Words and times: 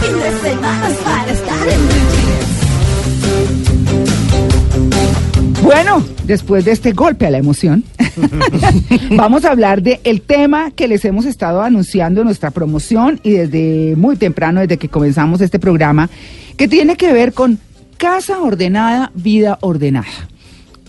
Fin 0.00 0.18
de 0.18 0.30
semana 0.40 0.88
para 1.04 1.32
estar 1.32 1.68
en 1.68 1.86
Blue 1.86 2.10
Jeans. 2.12 2.50
Bueno, 5.62 6.02
después 6.24 6.64
de 6.64 6.72
este 6.72 6.92
golpe 6.92 7.26
a 7.26 7.30
la 7.30 7.38
emoción, 7.38 7.84
vamos 9.16 9.44
a 9.44 9.50
hablar 9.50 9.82
de 9.82 10.00
el 10.04 10.22
tema 10.22 10.70
que 10.70 10.88
les 10.88 11.04
hemos 11.04 11.26
estado 11.26 11.62
anunciando 11.62 12.22
en 12.22 12.26
nuestra 12.26 12.50
promoción 12.50 13.20
y 13.22 13.32
desde 13.32 13.94
muy 13.96 14.16
temprano, 14.16 14.60
desde 14.60 14.78
que 14.78 14.88
comenzamos 14.88 15.40
este 15.40 15.58
programa, 15.58 16.08
que 16.56 16.66
tiene 16.66 16.96
que 16.96 17.12
ver 17.12 17.32
con 17.32 17.58
casa 17.98 18.40
ordenada, 18.40 19.12
vida 19.14 19.58
ordenada. 19.60 20.06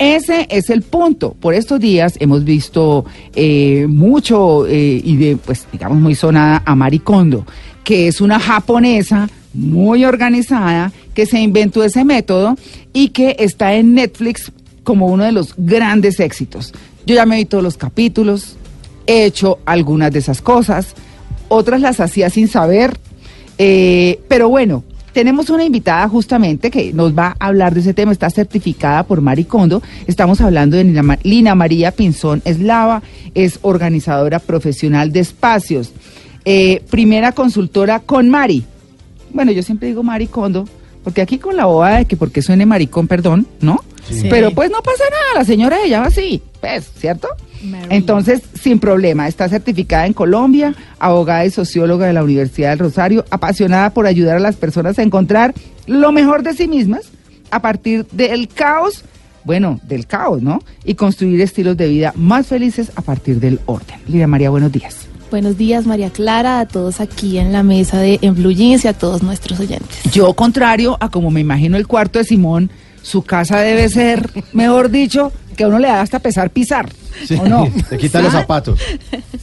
Ese 0.01 0.47
es 0.49 0.71
el 0.71 0.81
punto. 0.81 1.35
Por 1.39 1.53
estos 1.53 1.79
días 1.79 2.15
hemos 2.19 2.43
visto 2.43 3.05
eh, 3.35 3.85
mucho 3.87 4.65
eh, 4.65 4.99
y 5.03 5.15
de, 5.15 5.37
pues, 5.37 5.67
digamos, 5.71 5.99
muy 5.99 6.15
sonada 6.15 6.63
a 6.65 6.73
Maricondo, 6.73 7.45
que 7.83 8.07
es 8.07 8.19
una 8.19 8.39
japonesa 8.39 9.29
muy 9.53 10.03
organizada 10.03 10.91
que 11.13 11.27
se 11.27 11.39
inventó 11.39 11.83
ese 11.83 12.03
método 12.03 12.55
y 12.93 13.09
que 13.09 13.35
está 13.37 13.75
en 13.75 13.93
Netflix 13.93 14.51
como 14.83 15.05
uno 15.05 15.23
de 15.23 15.33
los 15.33 15.53
grandes 15.55 16.19
éxitos. 16.19 16.73
Yo 17.05 17.13
ya 17.13 17.27
me 17.27 17.35
vi 17.35 17.45
todos 17.45 17.63
los 17.63 17.77
capítulos, 17.77 18.57
he 19.05 19.25
hecho 19.25 19.59
algunas 19.65 20.11
de 20.11 20.17
esas 20.17 20.41
cosas, 20.41 20.95
otras 21.47 21.79
las 21.79 21.99
hacía 21.99 22.31
sin 22.31 22.47
saber, 22.47 22.97
eh, 23.59 24.19
pero 24.27 24.49
bueno, 24.49 24.83
tenemos 25.13 25.49
una 25.49 25.63
invitada 25.63 26.07
justamente 26.07 26.71
que 26.71 26.93
nos 26.93 27.17
va 27.17 27.35
a 27.39 27.47
hablar 27.47 27.73
de 27.73 27.81
ese 27.81 27.93
tema, 27.93 28.11
está 28.11 28.29
certificada 28.29 29.03
por 29.03 29.21
Maricondo. 29.21 29.81
Estamos 30.07 30.41
hablando 30.41 30.77
de 30.77 30.83
Lina, 30.83 31.19
Lina 31.23 31.55
María 31.55 31.91
Pinzón 31.91 32.41
Eslava, 32.45 33.01
es 33.35 33.59
organizadora 33.61 34.39
profesional 34.39 35.11
de 35.11 35.19
espacios, 35.19 35.91
eh, 36.45 36.83
primera 36.89 37.31
consultora 37.31 37.99
con 37.99 38.29
Mari. 38.29 38.65
Bueno, 39.33 39.51
yo 39.51 39.63
siempre 39.63 39.87
digo 39.87 40.03
Maricondo, 40.03 40.67
porque 41.03 41.21
aquí 41.21 41.37
con 41.37 41.55
la 41.55 41.65
boda 41.65 41.97
de 41.97 42.05
que 42.05 42.17
porque 42.17 42.41
suene 42.41 42.65
maricón, 42.65 43.07
perdón, 43.07 43.47
¿no? 43.59 43.83
Sí. 44.09 44.27
Pero 44.29 44.51
pues 44.51 44.69
no 44.69 44.81
pasa 44.81 45.03
nada, 45.09 45.39
la 45.39 45.45
señora 45.45 45.77
ella 45.83 46.01
va 46.01 46.07
así, 46.07 46.41
pues, 46.59 46.89
¿cierto? 46.97 47.27
Entonces, 47.89 48.41
sin 48.59 48.79
problema, 48.79 49.27
está 49.27 49.49
certificada 49.49 50.07
en 50.07 50.13
Colombia, 50.13 50.73
abogada 50.99 51.45
y 51.45 51.51
socióloga 51.51 52.07
de 52.07 52.13
la 52.13 52.23
Universidad 52.23 52.69
del 52.69 52.79
Rosario, 52.79 53.25
apasionada 53.29 53.91
por 53.91 54.07
ayudar 54.07 54.37
a 54.37 54.39
las 54.39 54.55
personas 54.55 54.97
a 54.99 55.03
encontrar 55.03 55.53
lo 55.87 56.11
mejor 56.11 56.43
de 56.43 56.53
sí 56.53 56.67
mismas 56.67 57.09
a 57.51 57.61
partir 57.61 58.05
del 58.11 58.47
caos, 58.47 59.03
bueno, 59.43 59.79
del 59.83 60.07
caos, 60.07 60.41
¿no? 60.41 60.59
Y 60.85 60.95
construir 60.95 61.41
estilos 61.41 61.77
de 61.77 61.87
vida 61.87 62.13
más 62.15 62.47
felices 62.47 62.91
a 62.95 63.01
partir 63.01 63.39
del 63.39 63.59
orden. 63.65 63.97
Lidia 64.07 64.27
María, 64.27 64.49
buenos 64.49 64.71
días. 64.71 65.07
Buenos 65.29 65.57
días, 65.57 65.85
María 65.85 66.09
Clara, 66.09 66.59
a 66.59 66.67
todos 66.67 66.99
aquí 66.99 67.37
en 67.37 67.53
la 67.53 67.63
mesa 67.63 67.99
de 67.99 68.19
En 68.21 68.35
Blue 68.35 68.51
Jeans 68.51 68.83
y 68.83 68.89
a 68.89 68.93
todos 68.93 69.23
nuestros 69.23 69.59
oyentes. 69.61 70.03
Yo, 70.11 70.33
contrario 70.33 70.97
a 70.99 71.09
como 71.09 71.31
me 71.31 71.39
imagino 71.39 71.77
el 71.77 71.87
cuarto 71.87 72.19
de 72.19 72.25
Simón, 72.25 72.69
su 73.01 73.23
casa 73.23 73.59
debe 73.61 73.87
ser, 73.87 74.29
mejor 74.51 74.89
dicho, 74.89 75.31
que 75.55 75.63
a 75.63 75.67
uno 75.69 75.79
le 75.79 75.87
da 75.87 76.01
hasta 76.01 76.19
pesar 76.19 76.49
pisar, 76.49 76.89
¿o 77.39 77.47
no? 77.47 77.67
Te 77.89 77.97
quita 77.97 78.21
los 78.21 78.31
zapatos. 78.31 78.79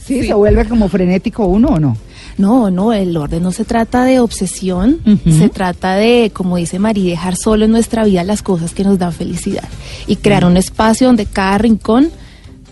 Sí, 0.05 0.25
se 0.25 0.33
vuelve 0.33 0.65
como 0.65 0.89
frenético 0.89 1.45
uno, 1.45 1.69
¿o 1.69 1.79
no? 1.79 1.97
No, 2.37 2.71
no, 2.71 2.93
el 2.93 3.15
orden 3.17 3.43
no 3.43 3.51
se 3.51 3.65
trata 3.65 4.05
de 4.05 4.19
obsesión, 4.19 5.01
se 5.29 5.49
trata 5.49 5.95
de, 5.95 6.31
como 6.33 6.55
dice 6.55 6.79
María, 6.79 7.11
dejar 7.11 7.35
solo 7.35 7.65
en 7.65 7.71
nuestra 7.71 8.05
vida 8.05 8.23
las 8.23 8.41
cosas 8.41 8.73
que 8.73 8.85
nos 8.85 8.97
dan 8.97 9.11
felicidad 9.11 9.65
y 10.07 10.15
crear 10.15 10.45
un 10.45 10.55
espacio 10.55 11.07
donde 11.07 11.25
cada 11.25 11.57
rincón 11.57 12.11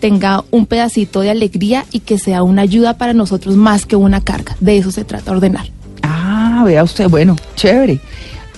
tenga 0.00 0.42
un 0.50 0.64
pedacito 0.64 1.20
de 1.20 1.30
alegría 1.30 1.84
y 1.92 2.00
que 2.00 2.18
sea 2.18 2.42
una 2.42 2.62
ayuda 2.62 2.96
para 2.96 3.12
nosotros 3.12 3.56
más 3.56 3.84
que 3.84 3.96
una 3.96 4.22
carga. 4.22 4.56
De 4.60 4.78
eso 4.78 4.90
se 4.90 5.04
trata, 5.04 5.32
ordenar. 5.32 5.66
Ah, 6.02 6.62
vea 6.64 6.82
usted, 6.82 7.08
bueno, 7.08 7.36
chévere. 7.54 8.00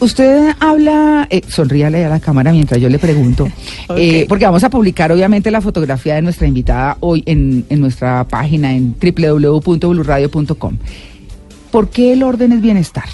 Usted 0.00 0.55
habla, 0.61 1.27
eh, 1.31 1.43
sonríale 1.47 2.05
a 2.05 2.09
la 2.09 2.21
cámara 2.21 2.53
mientras 2.53 2.81
yo 2.81 2.88
le 2.88 2.99
pregunto, 2.99 3.47
eh, 3.97 4.25
porque 4.28 4.47
vamos 4.47 4.65
a 4.65 4.71
publicar 4.71 5.12
obviamente 5.12 5.50
la 5.50 5.61
fotografía 5.61 6.15
de 6.15 6.22
nuestra 6.22 6.47
invitada 6.47 6.97
hoy 7.00 7.22
en, 7.27 7.66
en 7.69 7.81
nuestra 7.81 8.27
página 8.27 8.72
en 8.75 8.94
www.bluradio.com. 8.99 10.78
¿Por 11.71 11.91
qué 11.91 12.15
el 12.15 12.22
orden 12.22 12.53
es 12.53 12.62
bienestar? 12.62 13.05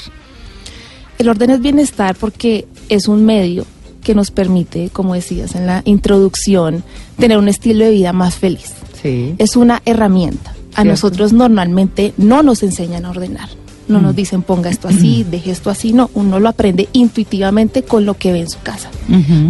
El 1.18 1.28
orden 1.28 1.50
es 1.50 1.60
bienestar 1.60 2.14
porque 2.14 2.66
es 2.88 3.08
un 3.08 3.24
medio 3.24 3.66
que 4.02 4.14
nos 4.14 4.30
permite, 4.30 4.90
como 4.92 5.14
decías 5.14 5.56
en 5.56 5.66
la 5.66 5.82
introducción, 5.84 6.84
tener 7.18 7.38
un 7.38 7.48
estilo 7.48 7.84
de 7.84 7.90
vida 7.90 8.12
más 8.12 8.36
feliz. 8.36 8.72
Sí. 9.02 9.34
Es 9.38 9.56
una 9.56 9.82
herramienta. 9.84 10.50
A 10.50 10.82
Cierto. 10.82 10.90
nosotros 10.90 11.32
normalmente 11.32 12.12
no 12.16 12.42
nos 12.42 12.62
enseñan 12.62 13.04
a 13.06 13.10
ordenar. 13.10 13.48
No 13.88 14.00
nos 14.00 14.16
dicen 14.16 14.42
ponga 14.42 14.68
esto 14.68 14.88
así, 14.88 15.24
deje 15.30 15.52
esto 15.52 15.70
así. 15.70 15.92
No, 15.92 16.10
uno 16.14 16.40
lo 16.40 16.48
aprende 16.48 16.88
intuitivamente 16.92 17.84
con 17.84 18.04
lo 18.04 18.14
que 18.14 18.32
ve 18.32 18.40
en 18.40 18.50
su 18.50 18.60
casa. 18.60 18.90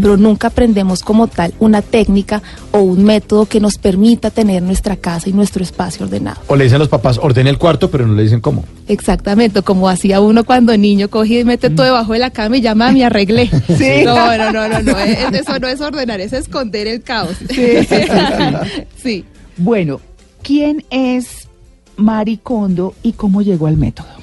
Pero 0.00 0.16
nunca 0.16 0.48
aprendemos 0.48 1.02
como 1.02 1.26
tal 1.26 1.54
una 1.58 1.80
técnica 1.80 2.42
o 2.72 2.80
un 2.80 3.04
método 3.04 3.46
que 3.46 3.60
nos 3.60 3.78
permita 3.78 4.30
tener 4.30 4.62
nuestra 4.62 4.96
casa 4.96 5.30
y 5.30 5.32
nuestro 5.32 5.62
espacio 5.62 6.04
ordenado. 6.04 6.40
O 6.48 6.56
le 6.56 6.64
dicen 6.64 6.78
los 6.78 6.88
papás, 6.88 7.18
ordene 7.22 7.48
el 7.48 7.58
cuarto, 7.58 7.90
pero 7.90 8.06
no 8.06 8.14
le 8.14 8.24
dicen 8.24 8.40
cómo. 8.40 8.64
Exactamente, 8.88 9.62
como 9.62 9.88
hacía 9.88 10.20
uno 10.20 10.44
cuando 10.44 10.76
niño, 10.76 11.08
cogía 11.08 11.40
y 11.40 11.44
mete 11.44 11.70
todo 11.70 11.86
debajo 11.86 12.12
de 12.12 12.18
la 12.18 12.30
cama 12.30 12.58
y 12.58 12.60
ya 12.60 12.74
mami 12.74 13.02
arreglé. 13.02 13.50
Sí. 13.76 14.04
No, 14.04 14.36
no, 14.36 14.52
no, 14.52 14.68
no, 14.68 14.80
no, 14.80 14.98
eso 14.98 15.58
no 15.58 15.68
es 15.68 15.80
ordenar, 15.80 16.20
es 16.20 16.32
esconder 16.32 16.86
el 16.86 17.02
caos. 17.02 17.36
Sí, 17.48 17.84
sí, 17.88 17.96
Sí. 19.02 19.24
Bueno, 19.56 20.00
¿quién 20.42 20.84
es 20.90 21.48
Maricondo 21.96 22.94
y 23.02 23.12
cómo 23.12 23.42
llegó 23.42 23.66
al 23.66 23.76
método? 23.76 24.15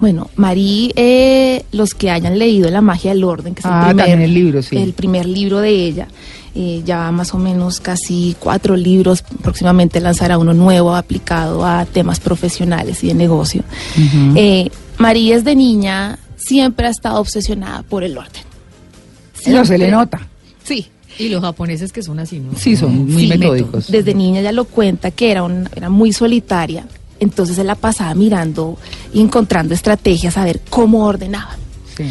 Bueno, 0.00 0.30
Marí, 0.36 0.92
eh, 0.96 1.64
los 1.72 1.92
que 1.94 2.10
hayan 2.10 2.38
leído 2.38 2.70
La 2.70 2.80
magia 2.80 3.10
del 3.12 3.22
orden, 3.22 3.54
que 3.54 3.60
es 3.60 3.66
Ah, 3.66 3.88
el, 3.90 3.96
primer, 3.96 4.20
el 4.22 4.34
libro, 4.34 4.62
sí. 4.62 4.76
el 4.78 4.92
primer 4.94 5.26
libro 5.26 5.60
de 5.60 5.70
ella, 5.70 6.08
eh, 6.54 6.80
ya 6.86 6.96
va 6.98 7.12
más 7.12 7.34
o 7.34 7.38
menos 7.38 7.80
casi 7.80 8.34
cuatro 8.40 8.76
libros, 8.76 9.22
próximamente 9.42 10.00
lanzará 10.00 10.38
uno 10.38 10.54
nuevo 10.54 10.94
aplicado 10.96 11.66
a 11.66 11.84
temas 11.84 12.18
profesionales 12.18 13.04
y 13.04 13.08
de 13.08 13.14
negocio. 13.14 13.62
Eh, 14.34 14.70
Marí 14.96 15.30
desde 15.32 15.54
niña 15.54 16.18
siempre 16.36 16.86
ha 16.86 16.90
estado 16.90 17.20
obsesionada 17.20 17.82
por 17.82 18.02
el 18.02 18.16
orden. 18.16 18.42
No 19.46 19.64
se 19.64 19.76
le 19.78 19.86
Siempre. 19.86 19.90
nota. 19.90 20.20
Sí, 20.64 20.86
Y 21.18 21.28
los 21.28 21.42
japoneses 21.42 21.92
que 21.92 22.02
son 22.02 22.18
así, 22.20 22.38
¿no? 22.40 22.52
Sí, 22.56 22.76
son 22.76 23.06
muy 23.12 23.22
Sí, 23.24 23.28
metódicos. 23.28 23.90
Desde 23.90 24.14
niña 24.14 24.40
ya 24.40 24.52
lo 24.52 24.64
cuenta 24.64 25.10
que 25.10 25.30
era, 25.30 25.42
un- 25.42 25.68
era 25.76 25.90
muy 25.90 26.12
solitaria, 26.14 26.86
entonces 27.20 27.56
se 27.56 27.64
la 27.64 27.74
pasaba 27.74 28.14
mirando 28.14 28.78
y 29.12 29.20
encontrando 29.20 29.74
estrategias 29.74 30.36
a 30.36 30.44
ver 30.44 30.60
cómo 30.68 31.04
ordenaba. 31.04 31.56
Sí. 31.96 32.04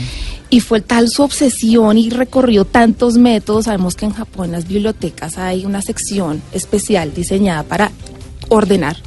Y 0.51 0.61
fue 0.61 0.81
tal 0.81 1.09
su 1.09 1.23
obsesión 1.23 1.97
y 1.97 2.09
recorrió 2.09 2.65
tantos 2.65 3.17
métodos. 3.17 3.65
Sabemos 3.65 3.95
que 3.95 4.05
en 4.05 4.13
Japón 4.13 4.45
en 4.45 4.51
las 4.53 4.67
bibliotecas 4.67 5.37
hay 5.37 5.65
una 5.65 5.81
sección 5.81 6.41
especial 6.53 7.13
diseñada 7.13 7.63
para 7.63 7.91
ordenar. 8.49 8.97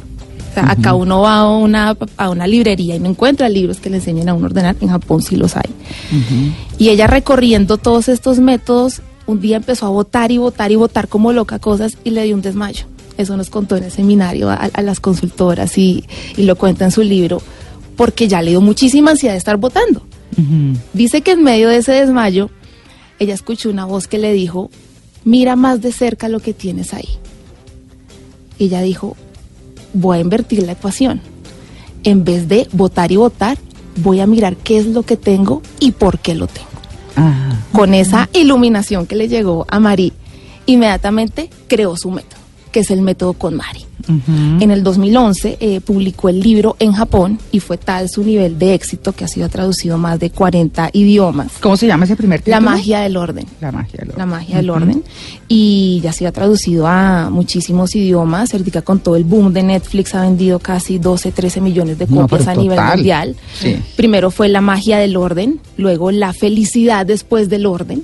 O 0.50 0.54
sea, 0.54 0.70
acá 0.70 0.94
uno 0.94 1.22
va 1.22 1.38
a 1.38 1.48
una, 1.48 1.96
a 2.18 2.28
una 2.28 2.46
librería 2.46 2.94
y 2.94 2.98
no 2.98 3.08
encuentra 3.08 3.48
libros 3.48 3.78
que 3.78 3.88
le 3.88 3.96
enseñen 3.96 4.28
a 4.28 4.34
uno 4.34 4.44
a 4.44 4.48
ordenar. 4.50 4.76
En 4.80 4.88
Japón 4.88 5.22
sí 5.22 5.34
los 5.34 5.56
hay. 5.56 5.70
Y 6.78 6.90
ella 6.90 7.06
recorriendo 7.06 7.78
todos 7.78 8.08
estos 8.08 8.38
métodos, 8.38 9.00
un 9.26 9.40
día 9.40 9.56
empezó 9.56 9.86
a 9.86 9.88
votar 9.88 10.30
y 10.30 10.38
votar 10.38 10.70
y 10.70 10.76
votar 10.76 11.08
como 11.08 11.32
loca 11.32 11.58
cosas 11.58 11.96
y 12.04 12.10
le 12.10 12.24
dio 12.24 12.34
un 12.34 12.42
desmayo. 12.42 12.84
Eso 13.22 13.36
nos 13.36 13.50
contó 13.50 13.76
en 13.76 13.84
el 13.84 13.90
seminario 13.90 14.50
a, 14.50 14.54
a 14.54 14.82
las 14.82 15.00
consultoras 15.00 15.78
y, 15.78 16.04
y 16.36 16.42
lo 16.42 16.56
cuenta 16.56 16.84
en 16.84 16.90
su 16.90 17.02
libro, 17.02 17.40
porque 17.96 18.28
ya 18.28 18.42
le 18.42 18.50
dio 18.50 18.60
muchísima 18.60 19.12
ansiedad 19.12 19.34
de 19.34 19.38
estar 19.38 19.56
votando. 19.56 20.02
Dice 20.92 21.20
que 21.20 21.32
en 21.32 21.42
medio 21.42 21.68
de 21.68 21.76
ese 21.76 21.92
desmayo, 21.92 22.50
ella 23.18 23.34
escuchó 23.34 23.68
una 23.70 23.84
voz 23.84 24.08
que 24.08 24.18
le 24.18 24.32
dijo, 24.32 24.70
mira 25.24 25.56
más 25.56 25.82
de 25.82 25.92
cerca 25.92 26.28
lo 26.28 26.40
que 26.40 26.54
tienes 26.54 26.94
ahí. 26.94 27.08
Y 28.58 28.64
ella 28.64 28.80
dijo, 28.80 29.16
voy 29.92 30.18
a 30.18 30.20
invertir 30.20 30.62
la 30.62 30.72
ecuación. 30.72 31.20
En 32.02 32.24
vez 32.24 32.48
de 32.48 32.66
votar 32.72 33.12
y 33.12 33.16
votar, 33.16 33.58
voy 33.96 34.20
a 34.20 34.26
mirar 34.26 34.56
qué 34.56 34.78
es 34.78 34.86
lo 34.86 35.02
que 35.02 35.16
tengo 35.16 35.62
y 35.78 35.92
por 35.92 36.18
qué 36.18 36.34
lo 36.34 36.46
tengo. 36.46 36.68
Ajá. 37.14 37.60
Con 37.72 37.94
esa 37.94 38.28
iluminación 38.32 39.06
que 39.06 39.16
le 39.16 39.28
llegó 39.28 39.66
a 39.68 39.78
Marí, 39.80 40.12
inmediatamente 40.66 41.50
creó 41.68 41.96
su 41.96 42.10
método. 42.10 42.41
Que 42.72 42.80
es 42.80 42.90
el 42.90 43.02
método 43.02 43.34
KonMari. 43.34 43.86
En 44.08 44.70
el 44.70 44.82
2011 44.82 45.58
eh, 45.60 45.80
publicó 45.80 46.28
el 46.28 46.40
libro 46.40 46.76
en 46.80 46.92
Japón 46.92 47.38
y 47.52 47.60
fue 47.60 47.78
tal 47.78 48.08
su 48.08 48.24
nivel 48.24 48.58
de 48.58 48.74
éxito 48.74 49.12
que 49.12 49.24
ha 49.24 49.28
sido 49.28 49.48
traducido 49.48 49.94
a 49.94 49.98
más 49.98 50.18
de 50.18 50.30
40 50.30 50.90
idiomas. 50.92 51.52
¿Cómo 51.60 51.76
se 51.76 51.86
llama 51.86 52.04
ese 52.04 52.16
primer 52.16 52.40
título? 52.40 52.56
La 52.56 52.60
magia 52.60 53.00
del 53.00 53.16
orden. 53.16 53.46
La 53.60 53.70
magia 53.70 53.98
del 53.98 54.08
orden. 54.08 54.18
La 54.18 54.26
magia 54.26 54.56
del 54.56 54.70
orden. 54.70 55.04
Y 55.46 56.00
ya 56.02 56.10
ha 56.10 56.12
sido 56.12 56.32
traducido 56.32 56.86
a 56.88 57.30
muchísimos 57.30 57.94
idiomas. 57.94 58.52
Ahorita 58.52 58.82
con 58.82 58.98
todo 58.98 59.14
el 59.14 59.24
boom 59.24 59.52
de 59.52 59.62
Netflix 59.62 60.14
ha 60.14 60.22
vendido 60.22 60.58
casi 60.58 60.98
12, 60.98 61.30
13 61.30 61.60
millones 61.60 61.98
de 61.98 62.06
copias 62.06 62.48
a 62.48 62.54
nivel 62.54 62.80
mundial. 62.80 63.36
Sí. 63.60 63.76
Primero 63.96 64.30
fue 64.30 64.48
la 64.48 64.60
magia 64.60 64.98
del 64.98 65.16
orden, 65.16 65.60
luego 65.76 66.10
la 66.10 66.32
felicidad 66.32 67.06
después 67.06 67.48
del 67.48 67.66
orden 67.66 68.02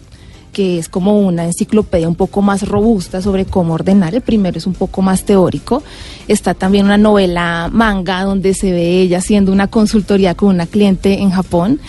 que 0.52 0.78
es 0.78 0.88
como 0.88 1.18
una 1.20 1.44
enciclopedia 1.44 2.08
un 2.08 2.14
poco 2.14 2.42
más 2.42 2.66
robusta 2.66 3.22
sobre 3.22 3.44
cómo 3.44 3.74
ordenar. 3.74 4.14
El 4.14 4.20
primero 4.22 4.58
es 4.58 4.66
un 4.66 4.74
poco 4.74 5.02
más 5.02 5.24
teórico. 5.24 5.82
Está 6.26 6.54
también 6.54 6.84
una 6.86 6.98
novela 6.98 7.70
manga 7.72 8.22
donde 8.24 8.54
se 8.54 8.72
ve 8.72 9.00
ella 9.02 9.18
haciendo 9.18 9.52
una 9.52 9.68
consultoría 9.68 10.34
con 10.34 10.48
una 10.50 10.66
cliente 10.66 11.20
en 11.20 11.30
Japón 11.30 11.80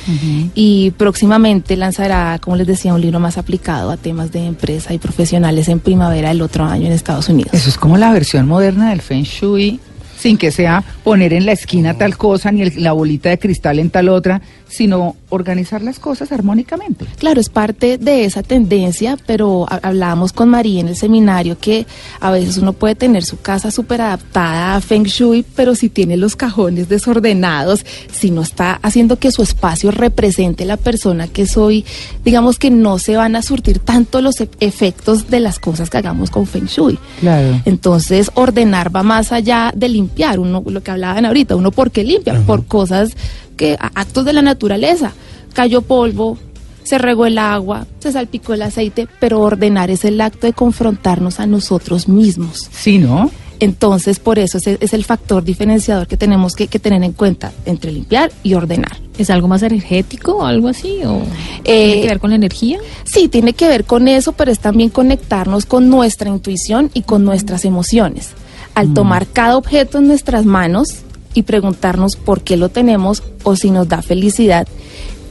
y 0.55 0.91
próximamente 0.91 1.75
lanzará, 1.75 2.39
como 2.41 2.55
les 2.55 2.67
decía, 2.67 2.93
un 2.93 3.01
libro 3.01 3.19
más 3.19 3.37
aplicado 3.37 3.91
a 3.91 3.97
temas 3.97 4.31
de 4.31 4.45
empresa 4.45 4.93
y 4.93 4.97
profesionales 4.97 5.67
en 5.69 5.79
primavera 5.79 6.29
del 6.29 6.41
otro 6.41 6.65
año 6.65 6.85
en 6.87 6.91
Estados 6.93 7.29
Unidos. 7.29 7.53
Eso 7.53 7.69
es 7.69 7.77
como 7.77 7.97
la 7.97 8.11
versión 8.11 8.47
moderna 8.47 8.89
del 8.91 9.01
Feng 9.01 9.23
Shui, 9.23 9.79
sin 10.17 10.37
que 10.37 10.51
sea 10.51 10.83
poner 11.03 11.31
en 11.33 11.45
la 11.45 11.53
esquina 11.53 11.93
tal 11.97 12.17
cosa 12.17 12.51
ni 12.51 12.61
el- 12.63 12.83
la 12.83 12.91
bolita 12.91 13.29
de 13.29 13.39
cristal 13.39 13.79
en 13.79 13.89
tal 13.89 14.09
otra, 14.09 14.41
sino 14.69 15.15
organizar 15.29 15.81
las 15.81 15.99
cosas 15.99 16.31
armónicamente. 16.31 17.05
Claro, 17.17 17.41
es 17.41 17.49
parte 17.49 17.97
de 17.97 18.25
esa 18.25 18.43
tendencia, 18.43 19.17
pero 19.25 19.65
ha- 19.69 19.79
hablábamos 19.83 20.31
con 20.33 20.49
María 20.49 20.79
en 20.81 20.87
el 20.87 20.95
seminario 20.95 21.57
que 21.59 21.85
a 22.19 22.31
veces 22.31 22.57
uno 22.57 22.73
puede 22.73 22.95
tener 22.95 23.23
su 23.23 23.39
casa 23.39 23.71
súper 23.71 24.01
adaptada 24.01 24.75
a 24.75 24.81
Feng 24.81 25.03
Shui, 25.05 25.43
pero 25.55 25.75
si 25.75 25.89
tiene 25.89 26.17
los 26.17 26.35
cajones 26.35 26.87
desordenados, 26.89 27.85
si 28.11 28.31
no 28.31 28.41
está 28.41 28.79
haciendo 28.81 29.17
que 29.19 29.31
su 29.31 29.41
espacio 29.43 29.91
represente 29.91 30.65
la 30.65 30.77
persona 30.77 31.27
que 31.27 31.45
soy, 31.45 31.85
digamos 32.23 32.57
que 32.59 32.71
no 32.71 32.97
se 32.99 33.15
van 33.15 33.35
a 33.35 33.41
surtir 33.41 33.79
tanto 33.79 34.21
los 34.21 34.39
e- 34.41 34.49
efectos 34.59 35.29
de 35.29 35.39
las 35.39 35.59
cosas 35.59 35.89
que 35.89 35.97
hagamos 35.97 36.29
con 36.31 36.45
Feng 36.47 36.65
Shui. 36.65 36.97
Claro. 37.19 37.61
Entonces, 37.65 38.31
ordenar 38.35 38.95
va 38.95 39.03
más 39.03 39.31
allá 39.31 39.71
de 39.75 39.89
limpiar. 39.89 40.39
Uno, 40.39 40.63
lo 40.65 40.81
que 40.83 40.91
hablaban 40.91 41.25
ahorita, 41.25 41.55
uno 41.55 41.71
por 41.71 41.91
qué 41.91 42.03
limpia, 42.03 42.39
por 42.45 42.65
cosas 42.65 43.09
que, 43.59 43.77
actos 43.77 44.23
de 44.23 44.31
la 44.31 44.41
naturaleza. 44.41 45.11
Cayó 45.53 45.81
polvo, 45.81 46.37
se 46.83 46.97
regó 46.97 47.25
el 47.25 47.37
agua, 47.37 47.85
se 47.99 48.13
salpicó 48.13 48.53
el 48.53 48.61
aceite, 48.61 49.07
pero 49.19 49.41
ordenar 49.41 49.91
es 49.91 50.05
el 50.05 50.19
acto 50.21 50.47
de 50.47 50.53
confrontarnos 50.53 51.41
a 51.41 51.45
nosotros 51.45 52.07
mismos. 52.07 52.69
Sí, 52.71 52.97
¿no? 52.97 53.29
Entonces, 53.59 54.19
por 54.19 54.39
eso 54.39 54.57
ese 54.57 54.77
es 54.79 54.93
el 54.93 55.03
factor 55.03 55.43
diferenciador 55.43 56.07
que 56.07 56.15
tenemos 56.15 56.55
que, 56.55 56.67
que 56.67 56.79
tener 56.79 57.03
en 57.03 57.11
cuenta 57.11 57.51
entre 57.65 57.91
limpiar 57.91 58.31
y 58.41 58.53
ordenar. 58.53 58.97
¿Es 59.17 59.29
algo 59.29 59.49
más 59.49 59.61
energético 59.63 60.37
o 60.37 60.45
algo 60.45 60.69
así? 60.69 61.01
¿O 61.03 61.21
Eh, 61.65 61.91
tiene 61.91 62.01
que 62.01 62.07
ver 62.07 62.19
con 62.19 62.29
la 62.29 62.37
energía? 62.37 62.79
Sí, 63.03 63.27
tiene 63.27 63.51
que 63.51 63.67
ver 63.67 63.83
con 63.83 64.07
eso, 64.07 64.31
pero 64.31 64.49
es 64.49 64.59
también 64.59 64.89
conectarnos 64.89 65.65
con 65.65 65.89
nuestra 65.89 66.29
intuición 66.29 66.89
y 66.93 67.01
con 67.01 67.25
nuestras 67.25 67.65
emociones. 67.65 68.29
Al 68.75 68.93
tomar 68.93 69.27
cada 69.27 69.57
objeto 69.57 69.97
en 69.97 70.07
nuestras 70.07 70.45
manos 70.45 71.03
y 71.33 71.43
preguntarnos 71.43 72.15
por 72.15 72.41
qué 72.41 72.57
lo 72.57 72.69
tenemos 72.69 73.23
o 73.43 73.55
si 73.55 73.71
nos 73.71 73.87
da 73.87 74.01
felicidad, 74.01 74.67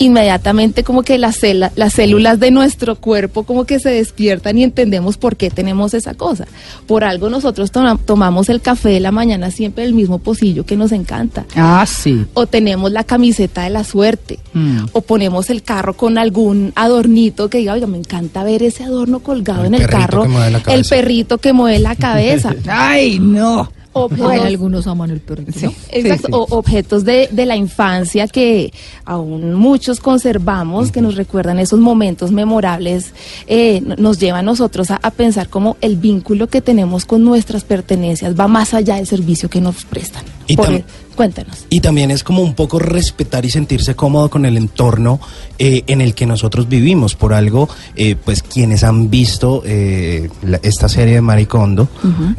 inmediatamente 0.00 0.84
como 0.84 1.02
que 1.02 1.18
las, 1.18 1.40
las 1.74 1.92
células 1.92 2.38
de 2.38 2.52
nuestro 2.52 2.94
cuerpo 2.96 3.42
como 3.42 3.64
que 3.64 3.80
se 3.80 3.90
despiertan 3.90 4.56
y 4.56 4.62
entendemos 4.62 5.16
por 5.16 5.34
qué 5.36 5.50
tenemos 5.50 5.92
esa 5.92 6.14
cosa. 6.14 6.46
Por 6.86 7.02
algo 7.02 7.28
nosotros 7.30 7.72
toma- 7.72 7.98
tomamos 7.98 8.48
el 8.48 8.60
café 8.60 8.90
de 8.90 9.00
la 9.00 9.10
mañana 9.10 9.50
siempre 9.50 9.82
del 9.84 9.94
mismo 9.94 10.18
pocillo 10.20 10.64
que 10.64 10.76
nos 10.76 10.92
encanta 10.92 11.46
Ah, 11.56 11.84
sí. 11.84 12.24
o 12.34 12.46
tenemos 12.46 12.92
la 12.92 13.02
camiseta 13.02 13.64
de 13.64 13.70
la 13.70 13.82
suerte, 13.82 14.38
Mm. 14.54 14.86
o 14.92 15.00
ponemos 15.00 15.50
el 15.50 15.62
carro 15.64 15.94
con 15.96 16.16
algún 16.16 16.72
adornito 16.76 17.50
que 17.50 17.58
diga, 17.58 17.72
oiga, 17.74 17.88
me 17.88 17.98
encanta 17.98 18.44
ver 18.44 18.62
ese 18.62 18.84
adorno 18.84 19.18
colgado 19.18 19.62
El 19.64 19.74
en 19.74 19.82
el 19.82 19.88
carro, 19.88 20.26
el 20.68 20.84
perrito 20.84 21.38
que 21.38 21.52
mueve 21.52 21.80
la 21.80 21.96
cabeza. 21.96 22.54
Ay, 22.68 23.18
no. 23.18 23.70
Objetos- 23.92 24.18
Bueno, 24.26 24.42
algunos 24.44 24.86
aman 24.86 25.10
el 25.10 25.20
perrito. 25.20 25.52
¿no? 25.62 25.72
Exacto, 25.90 26.26
sí. 26.28 26.32
o 26.32 26.46
objetos 26.50 27.04
de, 27.04 27.28
de 27.32 27.46
la 27.46 27.56
infancia 27.56 28.28
que 28.28 28.72
aún 29.04 29.54
muchos 29.54 29.98
conservamos, 30.00 30.92
que 30.92 31.00
nos 31.00 31.16
recuerdan 31.16 31.58
esos 31.58 31.80
momentos 31.80 32.30
memorables, 32.30 33.12
eh, 33.46 33.80
nos 33.98 34.18
lleva 34.18 34.38
a 34.40 34.42
nosotros 34.42 34.90
a, 34.90 34.96
a 35.02 35.10
pensar 35.10 35.48
cómo 35.48 35.76
el 35.80 35.96
vínculo 35.96 36.46
que 36.48 36.60
tenemos 36.60 37.04
con 37.06 37.24
nuestras 37.24 37.64
pertenencias 37.64 38.38
va 38.38 38.46
más 38.46 38.74
allá 38.74 38.96
del 38.96 39.06
servicio 39.06 39.48
que 39.48 39.60
nos 39.60 39.84
prestan. 39.84 40.24
Y 40.48 40.56
Por 40.56 40.82
cuéntanos. 41.14 41.66
Y 41.68 41.80
también 41.80 42.10
es 42.10 42.24
como 42.24 42.42
un 42.42 42.54
poco 42.54 42.78
respetar 42.78 43.44
y 43.44 43.50
sentirse 43.50 43.94
cómodo 43.94 44.30
con 44.30 44.46
el 44.46 44.56
entorno 44.56 45.20
eh, 45.58 45.82
en 45.86 46.00
el 46.00 46.14
que 46.14 46.24
nosotros 46.26 46.68
vivimos. 46.68 47.14
Por 47.14 47.34
algo, 47.34 47.68
eh, 47.96 48.16
pues 48.24 48.42
quienes 48.42 48.82
han 48.82 49.10
visto 49.10 49.62
eh, 49.66 50.30
la- 50.42 50.58
esta 50.62 50.88
serie 50.88 51.14
de 51.14 51.20
Maricondo, 51.20 51.88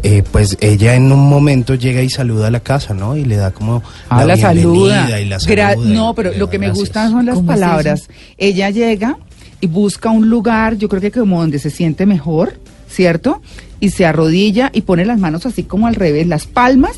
eh, 0.01 0.23
pues 0.31 0.57
ella 0.59 0.95
en 0.95 1.11
un 1.11 1.29
momento 1.29 1.75
llega 1.75 2.01
y 2.01 2.09
saluda 2.09 2.47
a 2.47 2.51
la 2.51 2.61
casa, 2.61 2.93
¿no? 2.95 3.15
Y 3.15 3.25
le 3.25 3.35
da 3.35 3.51
como 3.51 3.83
Ah, 4.09 4.25
la 4.25 4.33
bienvenida 4.35 4.61
saluda. 5.05 5.21
y 5.21 5.25
la 5.25 5.39
saluda 5.39 5.75
no, 5.75 6.13
pero 6.15 6.31
lo 6.33 6.49
que 6.49 6.57
me 6.57 6.65
gracias. 6.67 6.83
gustan 6.85 7.11
son 7.11 7.25
las 7.27 7.35
¿Cómo 7.35 7.51
es 7.51 7.59
palabras. 7.59 8.07
Ella 8.39 8.69
llega 8.71 9.17
y 9.61 9.67
busca 9.67 10.09
un 10.09 10.29
lugar, 10.29 10.77
yo 10.77 10.89
creo 10.89 11.01
que 11.01 11.11
como 11.11 11.39
donde 11.41 11.59
se 11.59 11.69
siente 11.69 12.05
mejor, 12.07 12.53
¿cierto? 12.89 13.41
Y 13.79 13.89
se 13.91 14.05
arrodilla 14.05 14.71
y 14.73 14.81
pone 14.81 15.05
las 15.05 15.19
manos 15.19 15.45
así 15.45 15.63
como 15.63 15.85
al 15.85 15.95
revés, 15.95 16.25
las 16.27 16.45
palmas, 16.47 16.93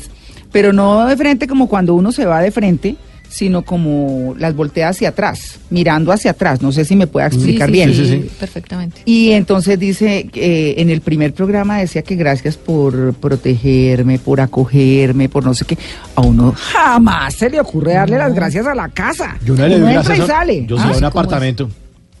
pero 0.52 0.72
no 0.72 1.06
de 1.06 1.16
frente 1.16 1.46
como 1.48 1.68
cuando 1.68 1.94
uno 1.94 2.12
se 2.12 2.24
va 2.26 2.40
de 2.40 2.50
frente, 2.50 2.96
sino 3.28 3.62
como 3.62 4.34
las 4.38 4.54
voltea 4.54 4.90
hacia 4.90 5.08
atrás, 5.08 5.58
mirando 5.70 6.12
hacia 6.12 6.32
atrás. 6.32 6.60
No 6.60 6.70
sé 6.70 6.84
si 6.84 6.94
me 6.96 7.06
pueda 7.06 7.28
explicar 7.28 7.68
Sí, 7.68 7.72
bien. 7.72 7.88
sí, 7.94 8.04
Sí, 8.04 8.06
sí, 8.22 8.30
Perfectamente. 8.38 9.00
Y 9.06 9.30
entonces 9.30 9.78
dice, 9.78 10.28
eh, 10.34 10.74
en 10.76 10.90
el 10.90 11.00
primer 11.00 11.32
programa 11.32 11.78
decía 11.78 12.02
que 12.02 12.14
gracias 12.14 12.58
por 12.58 13.14
protegerme, 13.14 14.18
por 14.18 14.42
acogerme, 14.42 15.30
por 15.30 15.44
no 15.44 15.54
sé 15.54 15.64
qué. 15.64 15.78
A 16.14 16.20
uno 16.20 16.52
jamás 16.54 17.32
se 17.34 17.48
le 17.48 17.58
ocurre 17.58 17.94
darle 17.94 18.18
las 18.18 18.34
gracias 18.34 18.66
a 18.66 18.74
la 18.74 18.90
casa. 18.90 19.38
Yo 19.46 19.54
una 19.54 19.66
le 19.66 19.78
doy 19.78 19.92
gracias 19.94 20.20
a, 20.20 20.26
sale. 20.26 20.66
Yo 20.66 20.76
¿Ah? 20.78 20.82
soy 20.82 20.88
a 20.88 20.92
un 20.92 20.94
¿cómo 20.96 21.06
apartamento. 21.06 21.70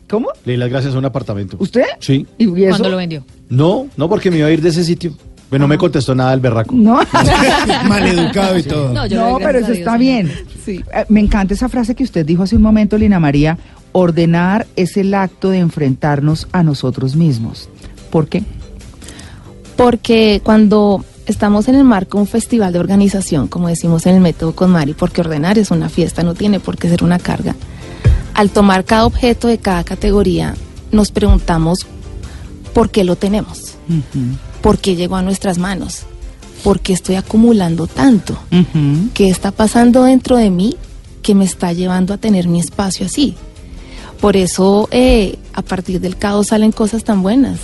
¿Cómo? 0.08 0.28
Le 0.46 0.52
di 0.52 0.58
las 0.58 0.70
gracias 0.70 0.94
a 0.94 0.98
un 0.98 1.04
apartamento. 1.04 1.56
¿Usted? 1.60 1.84
Sí. 2.00 2.26
¿Y 2.38 2.44
y 2.44 2.64
eso? 2.64 2.70
¿Cuándo 2.70 2.88
lo 2.88 2.96
vendió? 2.96 3.22
No, 3.50 3.86
no 3.98 4.08
porque 4.08 4.30
me 4.30 4.38
iba 4.38 4.46
a 4.46 4.50
ir 4.50 4.62
de 4.62 4.70
ese 4.70 4.82
sitio. 4.84 5.14
Pero 5.52 5.64
no 5.64 5.68
me 5.68 5.76
contestó 5.76 6.14
nada 6.14 6.32
el 6.32 6.40
berraco. 6.40 6.74
No, 6.74 6.98
Maleducado 7.86 8.56
y 8.56 8.62
todo. 8.62 8.90
No, 8.90 9.36
pero 9.36 9.58
eso 9.58 9.72
está 9.72 9.98
bien. 9.98 10.32
Eh, 10.66 10.82
Me 11.10 11.20
encanta 11.20 11.52
esa 11.52 11.68
frase 11.68 11.94
que 11.94 12.02
usted 12.02 12.24
dijo 12.24 12.42
hace 12.42 12.56
un 12.56 12.62
momento, 12.62 12.96
Lina 12.96 13.20
María. 13.20 13.58
Ordenar 13.92 14.66
es 14.76 14.96
el 14.96 15.12
acto 15.12 15.50
de 15.50 15.58
enfrentarnos 15.58 16.48
a 16.52 16.62
nosotros 16.62 17.16
mismos. 17.16 17.68
¿Por 18.08 18.28
qué? 18.28 18.44
Porque 19.76 20.40
cuando 20.42 21.04
estamos 21.26 21.68
en 21.68 21.74
el 21.74 21.84
marco 21.84 22.16
de 22.16 22.22
un 22.22 22.28
festival 22.28 22.72
de 22.72 22.78
organización, 22.78 23.46
como 23.46 23.68
decimos 23.68 24.06
en 24.06 24.14
el 24.14 24.22
método 24.22 24.54
con 24.54 24.70
Mari, 24.70 24.94
porque 24.94 25.20
ordenar 25.20 25.58
es 25.58 25.70
una 25.70 25.90
fiesta, 25.90 26.22
no 26.22 26.32
tiene 26.32 26.60
por 26.60 26.78
qué 26.78 26.88
ser 26.88 27.04
una 27.04 27.18
carga. 27.18 27.54
Al 28.32 28.48
tomar 28.48 28.86
cada 28.86 29.04
objeto 29.04 29.48
de 29.48 29.58
cada 29.58 29.84
categoría, 29.84 30.54
nos 30.92 31.12
preguntamos 31.12 31.86
por 32.72 32.88
qué 32.88 33.04
lo 33.04 33.16
tenemos, 33.16 33.76
por 34.62 34.78
qué 34.78 34.96
llegó 34.96 35.16
a 35.16 35.22
nuestras 35.22 35.58
manos, 35.58 36.04
por 36.64 36.80
qué 36.80 36.92
estoy 36.92 37.16
acumulando 37.16 37.86
tanto, 37.86 38.38
qué 39.14 39.28
está 39.28 39.50
pasando 39.50 40.04
dentro 40.04 40.36
de 40.36 40.50
mí 40.50 40.76
que 41.22 41.34
me 41.34 41.44
está 41.44 41.72
llevando 41.72 42.14
a 42.14 42.18
tener 42.18 42.48
mi 42.48 42.60
espacio 42.60 43.06
así. 43.06 43.34
Por 44.20 44.36
eso, 44.36 44.88
eh, 44.92 45.38
a 45.52 45.62
partir 45.62 46.00
del 46.00 46.16
caos 46.16 46.48
salen 46.48 46.70
cosas 46.70 47.02
tan 47.02 47.22
buenas, 47.22 47.58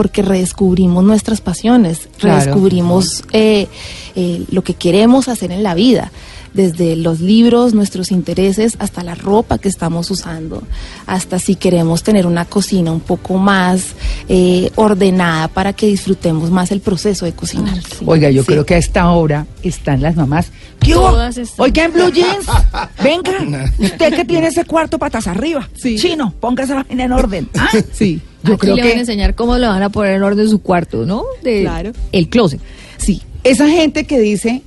porque 0.00 0.22
redescubrimos 0.22 1.04
nuestras 1.04 1.42
pasiones, 1.42 2.08
Claro. 2.16 2.38
redescubrimos 2.40 3.22
eh, 3.32 3.66
eh, 4.16 4.44
lo 4.50 4.64
que 4.64 4.72
queremos 4.72 5.28
hacer 5.28 5.52
en 5.52 5.62
la 5.62 5.74
vida, 5.74 6.10
desde 6.54 6.96
los 6.96 7.20
libros, 7.20 7.74
nuestros 7.74 8.10
intereses, 8.10 8.76
hasta 8.78 9.04
la 9.04 9.14
ropa 9.14 9.58
que 9.58 9.68
estamos 9.68 10.10
usando, 10.10 10.62
hasta 11.06 11.38
si 11.38 11.54
queremos 11.54 12.02
tener 12.02 12.26
una 12.26 12.46
cocina 12.46 12.90
un 12.92 13.00
poco 13.00 13.36
más 13.36 13.88
eh, 14.30 14.70
ordenada 14.76 15.48
para 15.48 15.74
que 15.74 15.86
disfrutemos 15.86 16.50
más 16.50 16.70
el 16.72 16.80
proceso 16.80 17.26
de 17.26 17.32
cocinar. 17.34 17.78
Oiga, 18.06 18.30
yo 18.30 18.40
Sí. 18.42 18.46
creo 18.48 18.64
que 18.64 18.76
a 18.76 18.78
esta 18.78 19.10
hora 19.10 19.46
están 19.62 20.00
las 20.00 20.16
mamás. 20.16 20.50
¿Qué 20.80 20.96
hubo? 20.96 21.10
Todas 21.10 21.36
están. 21.36 21.62
Oiga, 21.66 21.84
en 21.84 21.92
Blue 21.92 22.10
Jeans. 22.10 22.46
Venga, 23.04 23.70
usted 23.78 24.14
que 24.14 24.24
tiene 24.24 24.46
ese 24.46 24.64
cuarto 24.64 24.98
patas 24.98 25.26
arriba. 25.26 25.68
Sí. 25.74 25.96
Chino, 25.98 26.32
vaina 26.40 27.04
en 27.04 27.12
orden. 27.12 27.50
¿Ah? 27.58 27.68
Sí. 27.92 28.18
Yo 28.42 28.54
Aquí 28.54 28.60
creo 28.60 28.76
le 28.76 28.82
van 28.82 28.90
a 28.92 29.00
enseñar 29.00 29.34
cómo 29.34 29.56
le 29.58 29.66
van 29.66 29.82
a 29.82 29.90
poner 29.90 30.14
en 30.14 30.22
orden 30.22 30.48
su 30.48 30.60
cuarto, 30.62 31.04
¿no? 31.04 31.24
De 31.42 31.62
Claro. 31.62 31.92
El 32.12 32.28
closet. 32.28 32.60
Sí, 32.96 33.22
esa 33.44 33.68
gente 33.68 34.04
que 34.04 34.18
dice, 34.18 34.62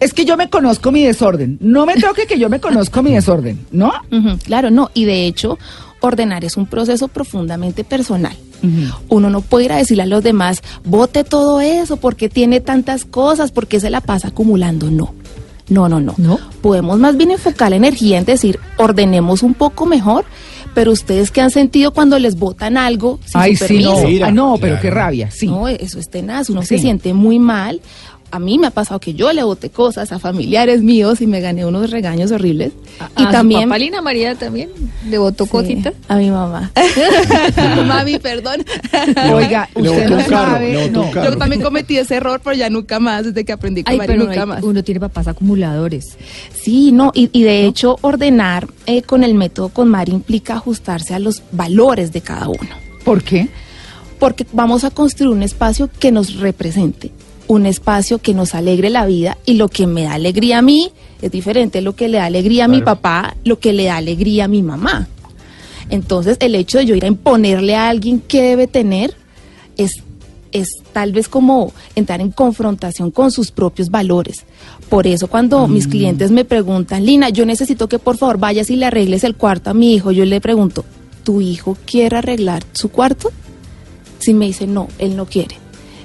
es 0.00 0.12
que 0.12 0.24
yo 0.24 0.36
me 0.36 0.50
conozco 0.50 0.92
mi 0.92 1.02
desorden. 1.02 1.58
No 1.60 1.86
me 1.86 1.94
toque 1.94 2.26
que 2.26 2.38
yo 2.38 2.48
me 2.50 2.60
conozco 2.60 3.02
mi 3.02 3.12
desorden, 3.12 3.66
¿no? 3.70 3.92
Claro, 4.44 4.70
no. 4.70 4.90
Y 4.94 5.04
de 5.04 5.26
hecho, 5.26 5.58
ordenar 6.00 6.44
es 6.44 6.56
un 6.56 6.66
proceso 6.66 7.08
profundamente 7.08 7.84
personal. 7.84 8.36
Uno 9.08 9.28
no 9.28 9.42
puede 9.42 9.66
ir 9.66 9.72
a 9.72 9.76
decirle 9.76 10.04
a 10.04 10.06
los 10.06 10.22
demás, 10.22 10.62
bote 10.84 11.22
todo 11.22 11.60
eso, 11.60 11.98
porque 11.98 12.30
tiene 12.30 12.60
tantas 12.60 13.04
cosas, 13.04 13.50
porque 13.50 13.78
se 13.78 13.90
la 13.90 14.00
pasa 14.00 14.28
acumulando. 14.28 14.90
No, 14.90 15.12
no, 15.68 15.88
no, 15.88 16.00
no. 16.00 16.14
¿No? 16.16 16.38
Podemos 16.62 16.98
más 16.98 17.16
bien 17.18 17.30
enfocar 17.30 17.70
la 17.70 17.76
energía 17.76 18.18
en 18.18 18.24
decir, 18.24 18.58
ordenemos 18.78 19.42
un 19.42 19.52
poco 19.52 19.84
mejor, 19.84 20.24
pero 20.74 20.92
ustedes 20.92 21.30
que 21.30 21.40
han 21.40 21.50
sentido 21.50 21.92
cuando 21.92 22.18
les 22.18 22.36
botan 22.36 22.76
algo, 22.76 23.18
sin 23.24 23.40
Ay, 23.40 23.56
su 23.56 23.66
sí, 23.66 23.78
no. 23.78 23.90
permiso? 23.92 24.08
Mira, 24.08 24.26
Ah, 24.28 24.32
no, 24.32 24.54
pero 24.60 24.74
claro. 24.74 24.82
qué 24.82 24.90
rabia, 24.90 25.30
sí. 25.30 25.46
No, 25.46 25.68
eso 25.68 25.98
es 25.98 26.10
tenaz, 26.10 26.50
uno 26.50 26.62
Sí. 26.62 26.68
se 26.68 26.78
siente 26.78 27.14
muy 27.14 27.38
mal. 27.38 27.80
A 28.34 28.38
mí 28.40 28.58
me 28.58 28.66
ha 28.66 28.70
pasado 28.70 28.98
que 28.98 29.14
yo 29.14 29.32
le 29.32 29.44
boté 29.44 29.70
cosas 29.70 30.10
a 30.10 30.18
familiares 30.18 30.82
míos 30.82 31.20
y 31.20 31.26
me 31.28 31.40
gané 31.40 31.64
unos 31.64 31.90
regaños 31.90 32.32
horribles. 32.32 32.72
y 33.16 33.22
y 33.22 33.26
también 33.30 33.68
Papá 33.68 33.78
Lina 33.78 34.02
María 34.02 34.34
también 34.34 34.70
le 35.08 35.18
botó 35.18 35.44
Sí, 35.44 35.50
cositas. 35.50 35.94
a 36.08 36.16
mi 36.16 36.30
mamá. 36.30 36.72
Mami, 37.86 38.18
perdón. 38.18 38.64
Oiga, 39.32 39.68
usted 39.74 40.08
no 40.10 40.20
sabe, 40.24 40.90
no. 40.90 41.12
Yo 41.12 41.36
también 41.36 41.62
cometí 41.62 41.96
ese 41.96 42.16
error, 42.16 42.40
pero 42.42 42.56
ya 42.56 42.68
nunca 42.70 42.98
más, 43.00 43.24
desde 43.24 43.44
que 43.44 43.52
aprendí 43.52 43.82
Ay, 43.86 43.98
Mari, 43.98 44.06
pero 44.14 44.24
nunca 44.24 44.40
hay- 44.40 44.46
más. 44.48 44.62
uno 44.62 44.82
tiene 44.82 45.00
papás 45.00 45.28
acumuladores. 45.28 46.16
Sí, 46.54 46.90
no, 46.92 47.12
y, 47.14 47.30
y 47.32 47.42
de 47.44 47.66
hecho 47.66 47.98
ordenar 48.00 48.66
eh, 48.86 49.02
con 49.02 49.22
el 49.24 49.34
método 49.34 49.68
con 49.68 49.88
Mari 49.88 50.12
implica 50.12 50.54
ajustarse 50.54 51.14
a 51.14 51.18
los 51.18 51.42
valores 51.52 52.12
de 52.12 52.20
cada 52.20 52.48
uno. 52.48 52.70
¿Por 53.04 53.22
qué? 53.22 53.48
porque 54.18 54.46
vamos 54.52 54.84
a 54.84 54.90
construir 54.90 55.30
un 55.32 55.42
espacio 55.42 55.90
que 55.98 56.10
nos 56.10 56.36
represente, 56.36 57.10
un 57.46 57.66
espacio 57.66 58.18
que 58.18 58.34
nos 58.34 58.54
alegre 58.54 58.90
la 58.90 59.06
vida 59.06 59.38
y 59.44 59.54
lo 59.54 59.68
que 59.68 59.86
me 59.86 60.04
da 60.04 60.14
alegría 60.14 60.58
a 60.58 60.62
mí 60.62 60.90
es 61.20 61.30
diferente, 61.30 61.80
lo 61.80 61.94
que 61.94 62.08
le 62.08 62.18
da 62.18 62.26
alegría 62.26 62.66
a 62.66 62.68
mi 62.68 62.82
papá, 62.82 63.36
lo 63.44 63.58
que 63.58 63.72
le 63.72 63.84
da 63.84 63.96
alegría 63.96 64.44
a 64.44 64.48
mi 64.48 64.62
mamá. 64.62 65.08
Entonces 65.90 66.36
el 66.40 66.54
hecho 66.54 66.78
de 66.78 66.86
yo 66.86 66.94
ir 66.94 67.04
a 67.04 67.08
imponerle 67.08 67.74
a 67.74 67.88
alguien 67.88 68.20
qué 68.20 68.42
debe 68.42 68.66
tener 68.66 69.14
es, 69.76 70.02
es 70.52 70.68
tal 70.92 71.12
vez 71.12 71.28
como 71.28 71.72
entrar 71.94 72.20
en 72.20 72.30
confrontación 72.30 73.10
con 73.10 73.30
sus 73.30 73.50
propios 73.50 73.90
valores. 73.90 74.44
Por 74.88 75.06
eso 75.06 75.28
cuando 75.28 75.66
mis 75.66 75.86
clientes 75.86 76.30
me 76.30 76.44
preguntan, 76.44 77.04
Lina, 77.04 77.28
yo 77.30 77.46
necesito 77.46 77.88
que 77.88 77.98
por 77.98 78.16
favor 78.16 78.38
vayas 78.38 78.70
y 78.70 78.76
le 78.76 78.86
arregles 78.86 79.24
el 79.24 79.34
cuarto 79.34 79.70
a 79.70 79.74
mi 79.74 79.94
hijo, 79.94 80.12
yo 80.12 80.24
le 80.24 80.40
pregunto, 80.40 80.84
¿tu 81.22 81.40
hijo 81.40 81.76
quiere 81.86 82.18
arreglar 82.18 82.64
su 82.72 82.90
cuarto? 82.90 83.32
Si 84.18 84.34
me 84.34 84.46
dice 84.46 84.66
no, 84.66 84.88
él 84.98 85.16
no 85.16 85.26
quiere, 85.26 85.56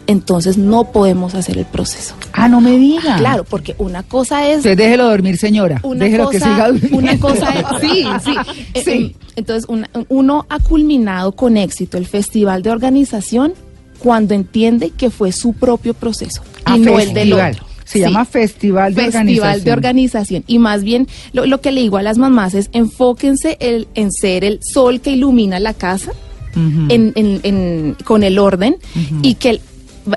entonces 0.09 0.57
no 0.57 0.91
podemos 0.91 1.35
hacer 1.35 1.57
el 1.57 1.65
proceso. 1.65 2.15
Ah, 2.33 2.49
no 2.49 2.61
me 2.61 2.77
diga. 2.77 3.17
Claro, 3.17 3.43
porque 3.43 3.75
una 3.77 4.03
cosa 4.03 4.47
es 4.49 4.57
Usted 4.57 4.77
déjelo 4.77 5.07
dormir, 5.09 5.37
señora. 5.37 5.79
una 5.83 6.05
déjelo 6.05 6.25
cosa, 6.25 6.37
que 6.39 6.43
siga 6.45 6.67
durmiendo. 6.69 6.97
una 6.97 7.19
cosa 7.19 7.49
es, 7.53 7.65
sí, 7.81 8.03
sí. 8.25 8.35
Eh, 8.73 8.81
Sí. 8.83 8.91
eh, 8.91 9.15
Entonces, 9.35 9.65
una- 9.69 9.89
uno 10.09 10.45
ha 10.49 10.59
culminado 10.59 11.31
con 11.33 11.55
éxito 11.57 11.97
el 11.97 12.05
festival 12.07 12.61
de 12.63 12.71
organización 12.71 13.53
cuando 13.99 14.33
entiende 14.33 14.89
que 14.91 15.09
fue 15.09 15.31
su 15.31 15.53
propio 15.53 15.93
proceso 15.93 16.41
Ah, 16.65 16.75
y 16.77 16.81
no 16.81 16.99
el 16.99 17.13
del 17.13 17.29
festival. 17.29 17.51
otro. 17.53 17.65
Se 17.85 17.93
Sí. 17.97 17.99
llama 18.01 18.25
Festival 18.25 18.93
de 18.93 19.01
Festival 19.03 19.25
Organización. 19.27 19.63
de 19.65 19.71
organización. 19.71 20.43
Y 20.47 20.59
más 20.59 20.83
bien, 20.83 21.07
lo, 21.33 21.45
lo 21.47 21.59
que 21.61 21.71
le 21.71 21.81
digo 21.81 21.97
a 21.97 22.03
las 22.03 22.17
mamás 22.17 22.53
es 22.53 22.69
enfóquense 22.71 23.57
el- 23.59 23.87
en 23.95 24.11
ser 24.11 24.43
el 24.43 24.59
sol 24.61 25.01
que 25.01 25.11
ilumina 25.11 25.59
la 25.59 25.73
casa, 25.73 26.11
Ujú. 26.55 26.85
en, 26.89 27.13
en- 27.15 27.39
en- 27.43 27.95
con 28.03 28.23
el 28.23 28.37
orden, 28.39 28.77
y 29.23 29.35
que 29.35 29.49
el- 29.51 29.61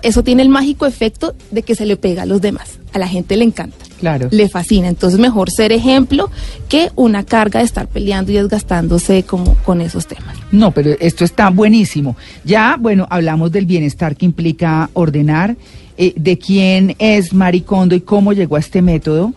eso 0.03 0.23
tiene 0.23 0.43
el 0.43 0.49
mágico 0.49 0.87
efecto 0.87 1.35
de 1.51 1.62
que 1.62 1.75
se 1.75 1.87
le 1.87 1.97
pega 1.97 2.23
a 2.23 2.27
los 2.27 2.41
demás. 2.41 2.79
A 2.93 2.99
la 2.99 3.09
gente 3.09 3.37
le 3.37 3.45
encanta 3.45 3.77
Claro. 4.01 4.29
le 4.31 4.49
fascina. 4.49 4.89
Entonces, 4.89 5.19
mejor 5.19 5.51
ser 5.51 5.73
ejemplo 5.73 6.31
que 6.69 6.91
una 6.97 7.25
carga 7.25 7.61
de 7.61 7.67
estar 7.67 7.87
peleando 7.89 8.33
y 8.33 8.35
desgastándose 8.35 9.23
como 9.23 9.55
con 9.65 9.81
esos 9.81 10.07
temas. 10.07 10.37
No, 10.51 10.71
pero 10.73 10.91
esto 11.01 11.25
está 11.25 11.51
buenísimo. 11.51 12.17
Ya, 12.45 12.77
bueno, 12.79 13.07
hablamos 13.11 13.51
del 13.53 13.67
bienestar 13.67 14.17
que 14.17 14.25
implica 14.27 14.91
ordenar, 14.95 15.57
eh, 15.97 16.12
de 16.17 16.39
quién 16.39 16.97
es 16.99 17.33
Maricondo 17.33 17.95
y 17.95 18.01
cómo 18.01 18.33
llegó 18.33 18.57
a 18.57 18.61
este 18.61 18.83
método. 18.83 19.33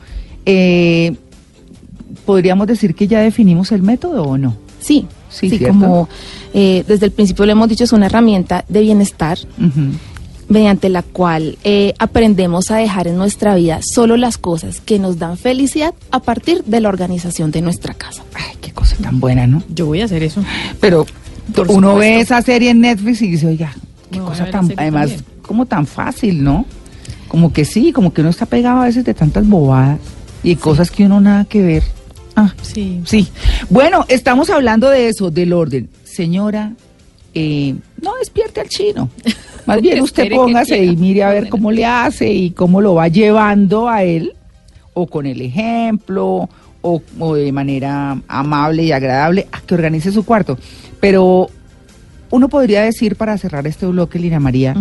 Eh, 0.45 1.15
¿Podríamos 2.25 2.67
decir 2.67 2.95
que 2.95 3.07
ya 3.07 3.19
definimos 3.19 3.71
el 3.71 3.83
método 3.83 4.23
o 4.23 4.37
no? 4.37 4.55
Sí, 4.79 5.05
Sí, 5.29 5.49
sí, 5.49 5.59
como 5.59 6.07
eh, 6.53 6.85
desde 6.87 7.07
el 7.07 7.11
principio 7.11 7.45
lo 7.45 7.51
hemos 7.51 7.67
dicho, 7.67 7.83
es 7.83 7.91
una 7.91 8.05
herramienta 8.05 8.63
de 8.69 8.79
bienestar 8.81 9.37
Ujú. 9.59 9.91
Mediante 10.47 10.89
la 10.89 11.01
cual 11.01 11.57
eh, 11.63 11.93
aprendemos 11.99 12.69
a 12.71 12.77
dejar 12.77 13.07
en 13.07 13.17
nuestra 13.17 13.55
vida 13.55 13.79
solo 13.81 14.15
las 14.17 14.37
cosas 14.37 14.79
que 14.81 14.99
nos 14.99 15.17
dan 15.17 15.37
felicidad 15.37 15.93
a 16.11 16.19
partir 16.19 16.63
de 16.65 16.79
la 16.81 16.89
organización 16.89 17.51
de 17.51 17.61
nuestra 17.61 17.93
casa. 17.93 18.23
Ay, 18.33 18.55
qué 18.61 18.71
cosa 18.71 18.95
tan 19.01 19.19
buena, 19.19 19.47
¿no? 19.47 19.63
Yo 19.73 19.87
voy 19.87 20.01
a 20.01 20.05
hacer 20.05 20.21
eso. 20.23 20.43
Pero 20.79 21.05
Por 21.53 21.67
uno 21.71 21.91
supuesto. 21.91 21.95
ve 21.97 22.19
esa 22.19 22.41
serie 22.41 22.69
en 22.71 22.81
Netflix 22.81 23.21
y 23.21 23.31
dice, 23.31 23.47
oiga, 23.47 23.73
qué 24.11 24.19
cosa 24.19 24.49
tan, 24.51 24.71
además, 24.77 25.09
también. 25.09 25.25
como 25.41 25.65
tan 25.65 25.87
fácil, 25.87 26.43
¿no? 26.43 26.65
Como 27.27 27.51
que 27.51 27.65
sí, 27.65 27.91
como 27.91 28.13
que 28.13 28.21
uno 28.21 28.29
está 28.29 28.45
pegado 28.45 28.81
a 28.81 28.85
veces 28.85 29.03
de 29.03 29.13
tantas 29.13 29.47
bobadas 29.47 29.99
y 30.43 30.55
cosas 30.57 30.91
que 30.91 31.05
uno 31.05 31.19
nada 31.19 31.45
que 31.45 31.61
ver. 31.63 31.83
Ah, 32.35 32.53
Sí. 32.61 33.01
sí. 33.05 33.27
Bueno, 33.69 34.05
estamos 34.09 34.49
hablando 34.49 34.89
de 34.89 35.07
eso, 35.09 35.31
del 35.31 35.53
orden. 35.53 35.89
Señora, 36.03 36.73
eh, 37.33 37.75
no 38.01 38.13
despierte 38.19 38.61
al 38.61 38.69
chino. 38.69 39.09
Más 39.65 39.81
bien 39.81 40.01
usted 40.01 40.29
póngase 40.31 40.83
y 40.83 40.95
mire 40.95 41.23
a 41.23 41.29
ver 41.29 41.49
cómo 41.49 41.71
le 41.71 41.85
hace 41.85 42.31
y 42.31 42.51
cómo 42.51 42.81
lo 42.81 42.95
va 42.95 43.07
llevando 43.07 43.89
a 43.89 44.03
él, 44.03 44.33
o 44.93 45.07
con 45.07 45.25
el 45.25 45.41
ejemplo, 45.41 46.49
o, 46.81 47.01
o 47.19 47.35
de 47.35 47.51
manera 47.51 48.17
amable 48.27 48.83
y 48.83 48.91
agradable, 48.91 49.47
a 49.51 49.61
que 49.61 49.73
organice 49.73 50.11
su 50.11 50.23
cuarto. 50.23 50.57
Pero 50.99 51.49
uno 52.29 52.49
podría 52.49 52.83
decir, 52.83 53.15
para 53.15 53.37
cerrar 53.37 53.65
este 53.67 53.85
bloque, 53.85 54.19
Lina 54.19 54.39
María, 54.39 54.75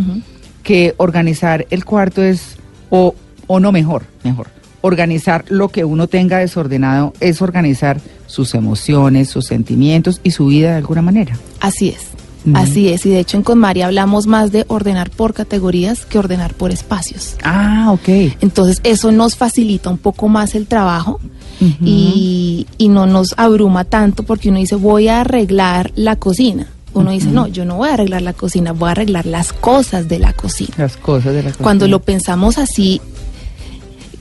que 0.63 0.95
organizar 0.97 1.67
el 1.71 1.85
cuarto 1.85 2.23
es, 2.23 2.57
o, 2.91 3.15
o 3.47 3.61
no 3.61 3.73
mejor, 3.73 4.05
mejor, 4.23 4.49
organizar 4.81 5.45
lo 5.49 5.69
que 5.69 5.85
uno 5.85 6.09
tenga 6.09 6.39
desordenado 6.39 7.13
es 7.21 7.43
organizar 7.43 8.01
sus 8.27 8.55
emociones, 8.55 9.29
sus 9.29 9.47
sentimientos 9.47 10.21
y 10.23 10.33
su 10.33 10.47
vida 10.47 10.71
de 10.71 10.77
alguna 10.77 11.03
manera. 11.03 11.39
Así 11.61 11.89
es. 11.89 12.14
Así 12.53 12.89
es, 12.91 13.07
y 13.07 13.11
de 13.11 13.21
hecho 13.21 13.39
en 13.39 13.43
Conmari 13.43 13.81
hablamos 13.81 14.27
más 14.27 14.53
de 14.53 14.67
ordenar 14.69 15.11
por 15.11 15.33
categorías 15.33 16.05
que 16.05 16.19
ordenar 16.19 16.53
por 16.53 16.71
espacios. 16.73 17.37
Ah, 17.43 17.89
ok. 17.91 18.37
Entonces 18.41 18.81
eso 18.83 19.11
nos 19.13 19.37
facilita 19.37 19.89
un 19.89 19.97
poco 19.97 20.29
más 20.29 20.55
el 20.55 20.67
trabajo 20.67 21.21
y, 21.83 22.67
y 22.77 22.89
no 22.89 23.07
nos 23.07 23.35
abruma 23.39 23.85
tanto 23.85 24.25
porque 24.25 24.51
uno 24.51 24.59
dice 24.59 24.75
voy 24.75 25.09
a 25.09 25.23
arreglar 25.23 25.91
la 25.95 26.17
cocina. 26.17 26.69
Uno 26.93 27.11
dice 27.13 27.29
no, 27.29 27.47
yo 27.49 27.65
no 27.65 27.77
voy 27.77 27.89
a 27.89 27.95
arreglar 27.95 28.23
la 28.23 28.35
cocina, 28.35 28.73
voy 28.73 28.89
a 28.89 28.93
arreglar 28.93 29.27
las 29.27 29.53
cosas 29.53 30.09
de 30.09 30.19
la 30.19 30.33
cocina. 30.33 30.75
Las 30.77 30.97
cosas 30.97 31.33
de 31.33 31.43
la 31.45 31.53
Cuando 31.53 31.85
cocina. 31.87 31.97
lo 31.97 32.03
pensamos 32.03 32.59
así 32.59 33.01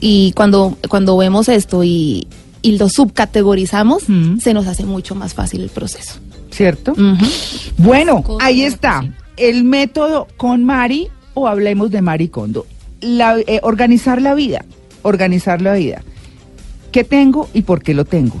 y 0.00 0.32
cuando, 0.32 0.76
cuando 0.88 1.16
vemos 1.16 1.48
esto 1.48 1.84
y, 1.84 2.26
y 2.62 2.78
lo 2.78 2.88
subcategorizamos, 2.88 4.04
se 4.40 4.54
nos 4.54 4.66
hace 4.66 4.84
mucho 4.84 5.14
más 5.14 5.34
fácil 5.34 5.60
el 5.60 5.68
proceso. 5.70 6.14
¿Cierto? 6.54 6.94
Bueno, 7.78 8.22
ahí 8.40 8.62
está. 8.62 9.04
El 9.36 9.64
método 9.64 10.28
con 10.36 10.64
Mari 10.64 11.08
o 11.34 11.48
hablemos 11.48 11.90
de 11.90 12.00
Mari 12.00 12.28
Kondo. 12.28 12.64
La- 13.00 13.38
eh, 13.40 13.58
organizar 13.64 14.22
la 14.22 14.34
vida. 14.34 14.64
Organizar 15.02 15.60
la 15.60 15.74
vida. 15.74 16.02
¿Qué 16.92 17.02
tengo 17.02 17.48
y 17.52 17.62
por 17.62 17.82
qué 17.82 17.92
lo 17.92 18.04
tengo? 18.04 18.36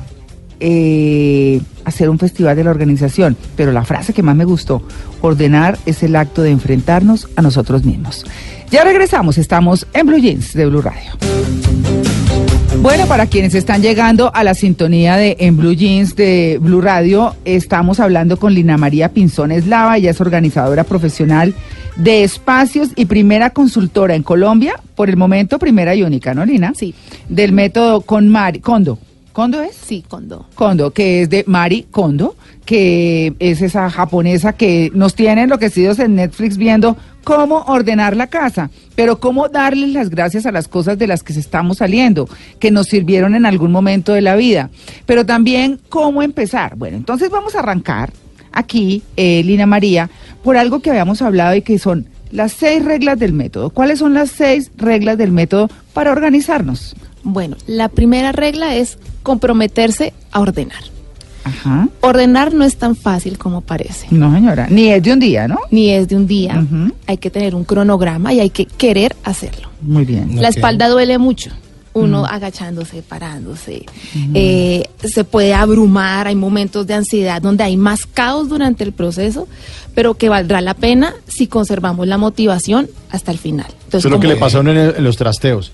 Eh, 0.60 1.60
hacer 1.84 2.08
un 2.08 2.18
festival 2.20 2.54
de 2.56 2.62
la 2.64 2.70
organización. 2.70 3.36
Pero 3.56 3.72
la 3.72 3.84
frase 3.84 4.12
que 4.14 4.22
más 4.22 4.36
me 4.36 4.44
gustó, 4.44 4.82
ordenar 5.20 5.76
es 5.84 6.04
el 6.04 6.14
acto 6.14 6.42
de 6.42 6.50
enfrentarnos 6.52 7.28
a 7.34 7.42
nosotros 7.42 7.84
mismos. 7.84 8.24
Ya 8.70 8.84
regresamos, 8.84 9.38
estamos 9.38 9.86
en 9.92 10.06
Blue 10.06 10.18
Jeans 10.18 10.54
de 10.54 10.66
Blue 10.66 10.80
Radio. 10.82 11.10
Bueno, 12.80 13.06
para 13.06 13.26
quienes 13.26 13.54
están 13.54 13.82
llegando 13.82 14.30
a 14.34 14.44
la 14.44 14.54
sintonía 14.54 15.16
de 15.16 15.36
En 15.40 15.56
Blue 15.56 15.72
Jeans 15.72 16.16
de 16.16 16.58
Blue 16.60 16.80
Radio, 16.80 17.34
estamos 17.44 18.00
hablando 18.00 18.36
con 18.38 18.52
Lina 18.52 18.76
María 18.76 19.10
Pinzón 19.10 19.52
Eslava, 19.52 19.96
ella 19.96 20.10
es 20.10 20.20
organizadora 20.20 20.84
profesional 20.84 21.54
de 21.96 22.24
espacios 22.24 22.90
y 22.96 23.06
primera 23.06 23.50
consultora 23.50 24.14
en 24.14 24.22
Colombia, 24.22 24.74
por 24.94 25.08
el 25.08 25.16
momento 25.16 25.58
primera 25.58 25.94
y 25.94 26.02
única, 26.02 26.34
¿no, 26.34 26.44
Lina? 26.44 26.72
Sí. 26.74 26.94
Del 27.28 27.52
método 27.52 28.02
con 28.02 28.28
Mari, 28.28 28.60
Kondo. 28.60 28.98
¿Kondo 29.32 29.62
es? 29.62 29.74
Sí, 29.74 30.04
cuando 30.08 30.46
Kondo, 30.54 30.92
que 30.92 31.22
es 31.22 31.30
de 31.30 31.44
Mari 31.46 31.86
Kondo, 31.90 32.36
que 32.64 33.34
es 33.40 33.62
esa 33.62 33.90
japonesa 33.90 34.52
que 34.52 34.90
nos 34.94 35.14
tiene 35.14 35.42
enloquecidos 35.42 35.98
en 35.98 36.14
Netflix 36.14 36.56
viendo 36.56 36.96
cómo 37.24 37.62
ordenar 37.66 38.16
la 38.16 38.28
casa, 38.28 38.70
pero 38.94 39.18
cómo 39.18 39.48
darles 39.48 39.90
las 39.90 40.10
gracias 40.10 40.46
a 40.46 40.52
las 40.52 40.68
cosas 40.68 40.98
de 40.98 41.06
las 41.06 41.22
que 41.22 41.32
se 41.32 41.40
estamos 41.40 41.78
saliendo, 41.78 42.28
que 42.60 42.70
nos 42.70 42.86
sirvieron 42.86 43.34
en 43.34 43.46
algún 43.46 43.72
momento 43.72 44.12
de 44.12 44.20
la 44.20 44.36
vida, 44.36 44.70
pero 45.06 45.26
también 45.26 45.80
cómo 45.88 46.22
empezar. 46.22 46.76
Bueno, 46.76 46.96
entonces 46.96 47.30
vamos 47.30 47.54
a 47.54 47.60
arrancar 47.60 48.12
aquí, 48.52 49.02
eh, 49.16 49.42
Lina 49.44 49.66
María, 49.66 50.10
por 50.42 50.56
algo 50.56 50.80
que 50.80 50.90
habíamos 50.90 51.22
hablado 51.22 51.56
y 51.56 51.62
que 51.62 51.78
son 51.78 52.06
las 52.30 52.52
seis 52.52 52.84
reglas 52.84 53.18
del 53.18 53.32
método. 53.32 53.70
¿Cuáles 53.70 53.98
son 53.98 54.14
las 54.14 54.30
seis 54.30 54.70
reglas 54.76 55.18
del 55.18 55.32
método 55.32 55.68
para 55.92 56.12
organizarnos? 56.12 56.94
Bueno, 57.22 57.56
la 57.66 57.88
primera 57.88 58.32
regla 58.32 58.74
es 58.76 58.98
comprometerse 59.22 60.12
a 60.30 60.40
ordenar. 60.40 60.93
Ajá. 61.44 61.88
Ordenar 62.00 62.52
no 62.54 62.64
es 62.64 62.76
tan 62.76 62.96
fácil 62.96 63.38
como 63.38 63.60
parece. 63.60 64.06
No, 64.10 64.32
señora. 64.34 64.66
Ni 64.70 64.88
es 64.90 65.02
de 65.02 65.12
un 65.12 65.20
día, 65.20 65.46
¿no? 65.46 65.58
Ni 65.70 65.90
es 65.90 66.08
de 66.08 66.16
un 66.16 66.26
día. 66.26 66.58
Ujú. 66.64 66.92
Hay 67.06 67.18
que 67.18 67.30
tener 67.30 67.54
un 67.54 67.64
cronograma 67.64 68.32
y 68.32 68.40
hay 68.40 68.50
que 68.50 68.64
querer 68.66 69.14
hacerlo. 69.24 69.68
Muy 69.82 70.04
bien. 70.04 70.40
La 70.40 70.48
espalda 70.48 70.88
duele 70.88 71.18
mucho. 71.18 71.50
Uno 71.96 72.26
agachándose, 72.26 73.02
parándose. 73.02 73.84
Eh, 74.34 74.82
se 75.04 75.22
puede 75.22 75.54
abrumar, 75.54 76.26
hay 76.26 76.34
momentos 76.34 76.86
de 76.88 76.94
ansiedad 76.94 77.40
donde 77.40 77.62
hay 77.62 77.76
más 77.76 78.04
caos 78.06 78.48
durante 78.48 78.82
el 78.82 78.92
proceso, 78.92 79.46
pero 79.94 80.14
que 80.14 80.28
valdrá 80.28 80.60
la 80.60 80.74
pena 80.74 81.14
si 81.28 81.46
conservamos 81.46 82.08
la 82.08 82.18
motivación 82.18 82.88
hasta 83.10 83.30
el 83.30 83.38
final. 83.38 83.66
Entonces, 83.84 84.00
Eso 84.00 84.08
es 84.08 84.12
lo 84.12 84.18
que 84.18 84.26
le 84.26 84.36
pasó 84.36 84.60
en, 84.60 84.68
el- 84.68 84.94
en 84.96 85.04
los 85.04 85.16
trasteos. 85.16 85.70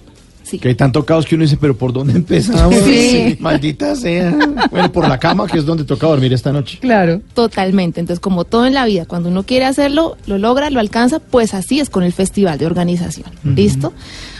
Sí. 0.50 0.58
Que 0.58 0.68
hay 0.68 0.74
tanto 0.74 1.04
caos 1.04 1.26
que 1.26 1.34
uno 1.34 1.44
dice, 1.44 1.56
pero 1.56 1.76
¿por 1.76 1.92
dónde 1.92 2.14
empezamos? 2.14 2.74
Sí. 2.84 3.36
Maldita 3.40 3.94
sea. 3.94 4.36
Bueno, 4.70 4.90
por 4.92 5.08
la 5.08 5.18
cama, 5.18 5.46
que 5.46 5.58
es 5.58 5.64
donde 5.66 5.84
toca 5.84 6.06
dormir 6.06 6.32
esta 6.32 6.52
noche. 6.52 6.78
Claro. 6.80 7.20
Totalmente. 7.34 8.00
Entonces, 8.00 8.20
como 8.20 8.44
todo 8.44 8.66
en 8.66 8.74
la 8.74 8.84
vida, 8.84 9.06
cuando 9.06 9.28
uno 9.28 9.44
quiere 9.44 9.64
hacerlo, 9.64 10.16
lo 10.26 10.38
logra, 10.38 10.70
lo 10.70 10.80
alcanza, 10.80 11.18
pues 11.18 11.54
así 11.54 11.80
es 11.80 11.90
con 11.90 12.02
el 12.02 12.12
Festival 12.12 12.58
de 12.58 12.66
Organización. 12.66 13.30
¿Listo? 13.44 13.92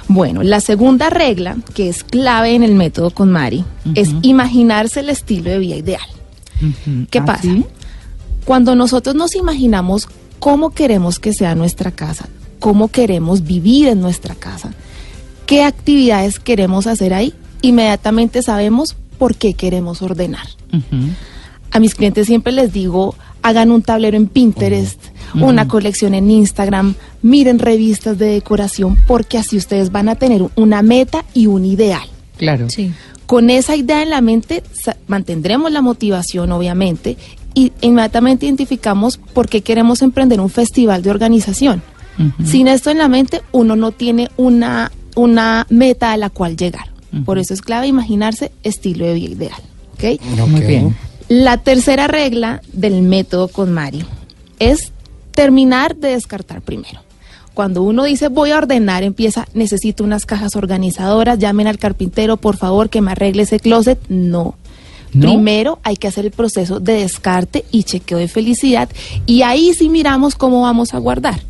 Bueno, 0.09 0.43
la 0.43 0.61
segunda 0.61 1.09
regla, 1.11 1.57
que 1.75 1.89
es 1.89 2.03
clave 2.03 2.55
en 2.55 2.65
el 2.65 2.75
método 2.75 3.11
con 3.11 3.31
Mari, 3.31 3.65
es 3.95 4.11
imaginarse 4.23 5.01
el 5.01 5.11
estilo 5.11 5.51
de 5.51 5.59
vida 5.59 5.77
ideal. 5.77 6.03
¿Qué 7.11 7.21
¿Ah, 7.21 7.25
pasa? 7.25 7.43
sí? 7.43 7.65
Cuando 8.45 8.75
nosotros 8.75 9.15
nos 9.15 9.35
imaginamos 9.35 10.09
cómo 10.41 10.71
queremos 10.71 11.19
que 11.19 11.33
sea 11.33 11.55
nuestra 11.55 11.93
casa, 11.93 12.29
cómo 12.59 12.89
queremos 12.89 13.45
vivir 13.45 13.89
en 13.89 14.01
nuestra 14.01 14.35
casa, 14.35 14.73
qué 15.51 15.65
actividades 15.65 16.39
queremos 16.39 16.87
hacer 16.87 17.13
ahí, 17.13 17.35
inmediatamente 17.61 18.41
sabemos 18.41 18.95
por 19.19 19.35
qué 19.35 19.55
queremos 19.55 20.01
ordenar. 20.01 20.47
A 21.73 21.81
mis 21.81 21.97
clientes 21.97 22.29
siempre 22.29 22.53
les 22.53 22.73
digo, 22.73 23.17
hagan 23.43 23.73
un 23.73 23.83
tablero 23.83 24.17
en 24.17 24.29
Pinterest, 24.29 25.03
una 25.35 25.67
colección 25.67 26.15
en 26.15 26.31
Instagram, 26.31 26.95
miren 27.23 27.59
revistas 27.59 28.17
de 28.17 28.27
decoración, 28.27 28.97
porque 29.09 29.39
así 29.39 29.57
ustedes 29.57 29.91
van 29.91 30.09
a 30.09 30.15
tener 30.15 30.47
una 30.55 30.83
meta 30.83 31.25
y 31.35 31.49
un 31.49 31.65
ideal. 31.65 32.09
Claro. 32.37 32.71
Sí. 32.71 32.93
Con 33.27 33.51
esa 33.51 33.75
idea 33.75 34.05
en 34.05 34.11
la 34.11 34.21
mente 34.21 34.63
mantendremos 35.09 35.73
la 35.73 35.83
motivación, 35.83 36.53
obviamente, 36.53 37.17
y 37.55 37.73
inmediatamente 37.81 38.47
identificamos 38.47 39.17
por 39.17 39.49
qué 39.49 39.63
queremos 39.63 40.01
emprender 40.03 40.41
un 40.41 40.49
festival 40.49 41.03
de 41.03 41.11
organización. 41.11 41.83
Sin 42.45 42.69
esto 42.69 42.91
en 42.91 42.99
la 42.99 43.09
mente, 43.09 43.41
uno 43.51 43.77
no 43.77 43.93
tiene 43.93 44.29
una, 44.37 44.93
una 45.17 45.67
meta 45.71 46.13
a 46.13 46.17
la 46.17 46.31
cual 46.31 46.57
llegar. 46.57 46.91
Por 47.25 47.39
eso 47.39 47.55
es 47.55 47.61
clave 47.61 47.89
imaginarse 47.89 48.53
estilo 48.63 49.05
de 49.05 49.15
vida 49.15 49.31
ideal. 49.35 49.63
¿ok? 49.95 50.49
Muy 50.49 50.61
bien. 50.61 50.97
La 51.29 51.59
tercera 51.59 52.07
regla 52.07 52.61
del 52.73 53.03
método 53.03 53.49
con 53.49 53.73
Mari 53.73 54.05
es 54.59 54.93
terminar 55.33 55.97
de 55.97 56.11
descartar 56.11 56.61
primero. 56.61 57.01
Cuando 57.55 57.83
uno 57.83 58.05
dice 58.05 58.29
voy 58.29 58.51
a 58.51 58.59
ordenar, 58.59 59.03
empieza, 59.03 59.47
necesito 59.55 60.03
unas 60.03 60.27
cajas 60.27 60.57
organizadoras, 60.57 61.39
llamen 61.39 61.67
al 61.67 61.79
carpintero, 61.79 62.37
por 62.37 62.57
favor, 62.57 62.91
que 62.91 63.01
me 63.01 63.13
arregle 63.13 63.43
ese 63.43 63.61
closet. 63.61 63.99
No. 64.09 64.55
¿No? 65.13 65.27
Primero 65.27 65.81
hay 65.83 65.97
que 65.97 66.07
hacer 66.07 66.25
el 66.25 66.31
proceso 66.31 66.79
de 66.79 66.95
descarte 66.95 67.65
y 67.73 67.83
chequeo 67.83 68.19
de 68.19 68.29
felicidad 68.29 68.89
y 69.27 69.43
ahí 69.43 69.75
sí 69.75 69.89
miramos 69.89 70.37
cómo 70.37 70.63
vamos 70.63 70.95
a 70.95 70.99
guardar. 70.99 71.41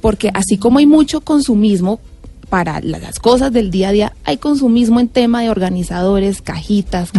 Porque 0.00 0.30
así 0.34 0.58
como 0.58 0.78
hay 0.78 0.86
mucho 0.86 1.20
consumismo 1.20 2.00
para 2.48 2.80
la- 2.80 2.98
las 2.98 3.18
cosas 3.18 3.52
del 3.52 3.70
día 3.70 3.88
a 3.88 3.92
día, 3.92 4.12
hay 4.24 4.36
consumismo 4.36 5.00
en 5.00 5.08
tema 5.08 5.42
de 5.42 5.50
organizadores, 5.50 6.42
cajitas, 6.42 7.10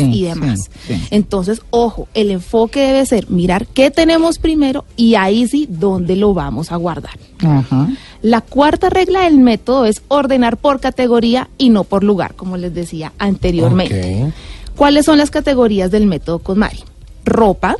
sí, 0.00 0.10
y 0.12 0.22
demás. 0.22 0.70
sí, 0.86 0.94
sí. 0.94 1.02
Entonces, 1.10 1.60
ojo, 1.70 2.08
el 2.14 2.30
enfoque 2.30 2.80
debe 2.80 3.04
ser 3.06 3.28
mirar 3.30 3.66
qué 3.66 3.90
tenemos 3.90 4.38
primero 4.38 4.84
y 4.96 5.16
ahí 5.16 5.46
sí 5.48 5.66
dónde 5.68 6.16
lo 6.16 6.32
vamos 6.34 6.70
a 6.72 6.76
guardar. 6.76 7.18
Ajá. 7.44 7.88
La 8.22 8.40
cuarta 8.40 8.88
regla 8.88 9.22
del 9.22 9.38
método 9.38 9.84
es 9.86 10.02
ordenar 10.08 10.56
por 10.56 10.78
categoría 10.80 11.48
y 11.58 11.70
no 11.70 11.82
por 11.84 12.04
lugar, 12.04 12.34
como 12.34 12.56
les 12.56 12.72
decía 12.72 13.12
anteriormente. 13.18 14.32
¿Cuáles 14.76 15.04
son 15.06 15.18
las 15.18 15.30
categorías 15.30 15.90
del 15.90 16.06
método 16.06 16.38
con 16.38 16.58
Mari? 16.60 16.78
Ropa, 17.24 17.76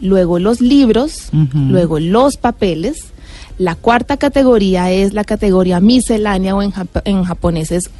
luego 0.00 0.38
los 0.38 0.60
libros, 0.60 1.28
luego 1.52 1.98
los 2.00 2.36
papeles. 2.36 3.12
La 3.58 3.74
cuarta 3.74 4.16
categoría 4.16 4.90
es 4.92 5.12
la 5.14 5.24
categoría 5.24 5.80
miscelánea 5.80 6.54
o 6.54 6.62
en, 6.62 6.72
jap- 6.72 7.02
en 7.04 7.24
japonés 7.24 7.72
es. 7.72 7.90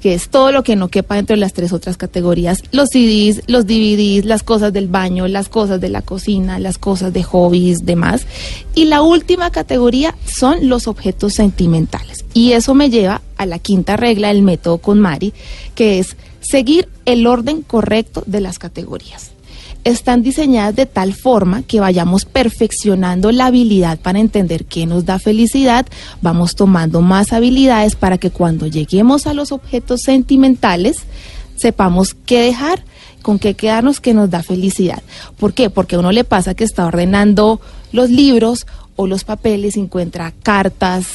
Que 0.00 0.14
es 0.14 0.28
todo 0.28 0.52
lo 0.52 0.62
que 0.62 0.76
no 0.76 0.88
quepa 0.88 1.16
dentro 1.16 1.34
de 1.34 1.40
las 1.40 1.52
tres 1.52 1.72
otras 1.72 1.96
categorías. 1.96 2.62
Los 2.70 2.90
CDs, 2.90 3.42
los 3.48 3.66
DVDs, 3.66 4.24
las 4.24 4.44
cosas 4.44 4.72
del 4.72 4.86
baño, 4.86 5.26
las 5.26 5.48
cosas 5.48 5.80
de 5.80 5.88
la 5.88 6.02
cocina, 6.02 6.60
las 6.60 6.78
cosas 6.78 7.12
de 7.12 7.24
hobbies, 7.24 7.84
demás. 7.84 8.24
Y 8.76 8.84
la 8.84 9.02
última 9.02 9.50
categoría 9.50 10.14
son 10.24 10.68
los 10.68 10.86
objetos 10.86 11.34
sentimentales. 11.34 12.24
Y 12.32 12.52
eso 12.52 12.74
me 12.74 12.90
lleva 12.90 13.22
a 13.36 13.44
la 13.46 13.58
quinta 13.58 13.96
regla 13.96 14.28
del 14.28 14.42
método 14.42 14.78
con 14.78 15.00
Mari, 15.00 15.32
que 15.74 15.98
es 15.98 16.16
seguir 16.40 16.88
el 17.04 17.26
orden 17.26 17.62
correcto 17.62 18.22
de 18.26 18.40
las 18.40 18.60
categorías 18.60 19.32
están 19.84 20.22
diseñadas 20.22 20.76
de 20.76 20.86
tal 20.86 21.14
forma 21.14 21.62
que 21.62 21.80
vayamos 21.80 22.24
perfeccionando 22.24 23.32
la 23.32 23.46
habilidad 23.46 23.98
para 23.98 24.18
entender 24.18 24.64
qué 24.64 24.86
nos 24.86 25.04
da 25.04 25.18
felicidad, 25.18 25.86
vamos 26.20 26.54
tomando 26.54 27.00
más 27.00 27.32
habilidades 27.32 27.96
para 27.96 28.18
que 28.18 28.30
cuando 28.30 28.66
lleguemos 28.66 29.26
a 29.26 29.34
los 29.34 29.52
objetos 29.52 30.02
sentimentales 30.02 31.04
sepamos 31.56 32.14
qué 32.14 32.42
dejar, 32.42 32.84
con 33.22 33.38
qué 33.38 33.54
quedarnos 33.54 34.00
que 34.00 34.14
nos 34.14 34.30
da 34.30 34.42
felicidad. 34.42 35.02
¿Por 35.38 35.52
qué? 35.52 35.70
Porque 35.70 35.96
a 35.96 35.98
uno 35.98 36.12
le 36.12 36.24
pasa 36.24 36.54
que 36.54 36.64
está 36.64 36.86
ordenando 36.86 37.60
los 37.92 38.10
libros 38.10 38.66
o 38.96 39.06
los 39.06 39.24
papeles 39.24 39.76
y 39.76 39.80
encuentra 39.80 40.32
cartas 40.42 41.06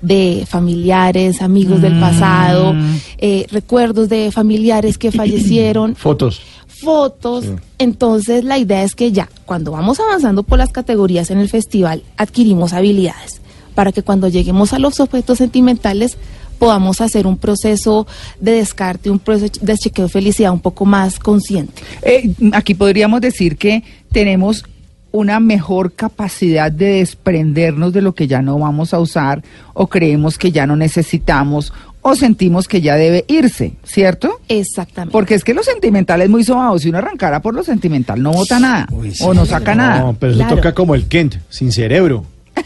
de 0.00 0.46
familiares, 0.48 1.42
amigos 1.42 1.82
del 1.82 1.98
pasado, 1.98 2.74
eh, 3.18 3.46
recuerdos 3.50 4.08
de 4.08 4.30
familiares 4.30 4.96
que 4.96 5.10
fallecieron, 5.10 5.96
Fotos. 5.96 6.40
Fotos. 6.80 7.46
Entonces 7.78 8.44
la 8.44 8.58
idea 8.58 8.82
es 8.82 8.94
que 8.94 9.12
ya, 9.12 9.28
cuando 9.44 9.72
vamos 9.72 10.00
avanzando 10.00 10.42
por 10.42 10.58
las 10.58 10.70
categorías 10.70 11.30
en 11.30 11.38
el 11.38 11.48
festival, 11.48 12.02
adquirimos 12.16 12.72
habilidades 12.72 13.40
para 13.74 13.92
que 13.92 14.02
cuando 14.02 14.28
lleguemos 14.28 14.72
a 14.72 14.78
los 14.78 14.98
objetos 14.98 15.38
sentimentales 15.38 16.18
podamos 16.58 17.00
hacer 17.00 17.26
un 17.26 17.36
proceso 17.36 18.06
de 18.40 18.52
descarte, 18.52 19.10
un 19.10 19.20
proceso 19.20 19.52
de 19.60 19.76
chequeo 19.76 20.06
de 20.06 20.10
felicidad 20.10 20.52
un 20.52 20.60
poco 20.60 20.84
más 20.84 21.18
consciente. 21.18 21.82
Eh, 22.02 22.34
aquí 22.52 22.74
podríamos 22.74 23.20
decir 23.20 23.56
que 23.56 23.84
tenemos 24.10 24.64
una 25.10 25.40
mejor 25.40 25.92
capacidad 25.92 26.70
de 26.70 26.98
desprendernos 26.98 27.92
de 27.92 28.02
lo 28.02 28.14
que 28.14 28.26
ya 28.26 28.42
no 28.42 28.58
vamos 28.58 28.92
a 28.92 29.00
usar 29.00 29.42
o 29.72 29.86
creemos 29.86 30.36
que 30.36 30.52
ya 30.52 30.66
no 30.66 30.76
necesitamos 30.76 31.72
o 32.08 32.16
sentimos 32.16 32.68
que 32.68 32.80
ya 32.80 32.96
debe 32.96 33.24
irse, 33.28 33.72
¿cierto? 33.84 34.40
Exactamente. 34.48 35.12
Porque 35.12 35.34
es 35.34 35.44
que 35.44 35.54
lo 35.54 35.62
sentimental 35.62 36.20
es 36.22 36.28
muy 36.30 36.44
sobado. 36.44 36.78
Si 36.78 36.88
uno 36.88 36.98
arrancara 36.98 37.40
por 37.42 37.54
lo 37.54 37.62
sentimental, 37.62 38.22
no 38.22 38.32
vota 38.32 38.58
nada 38.58 38.86
Uy, 38.90 39.14
sí. 39.14 39.24
o 39.26 39.34
no 39.34 39.46
saca 39.46 39.74
nada. 39.74 40.00
No, 40.00 40.14
pero 40.14 40.34
Claro. 40.34 40.48
eso 40.48 40.56
toca 40.56 40.74
como 40.74 40.94
el 40.94 41.06
Kent, 41.08 41.36
sin 41.48 41.72
cerebro. 41.72 42.24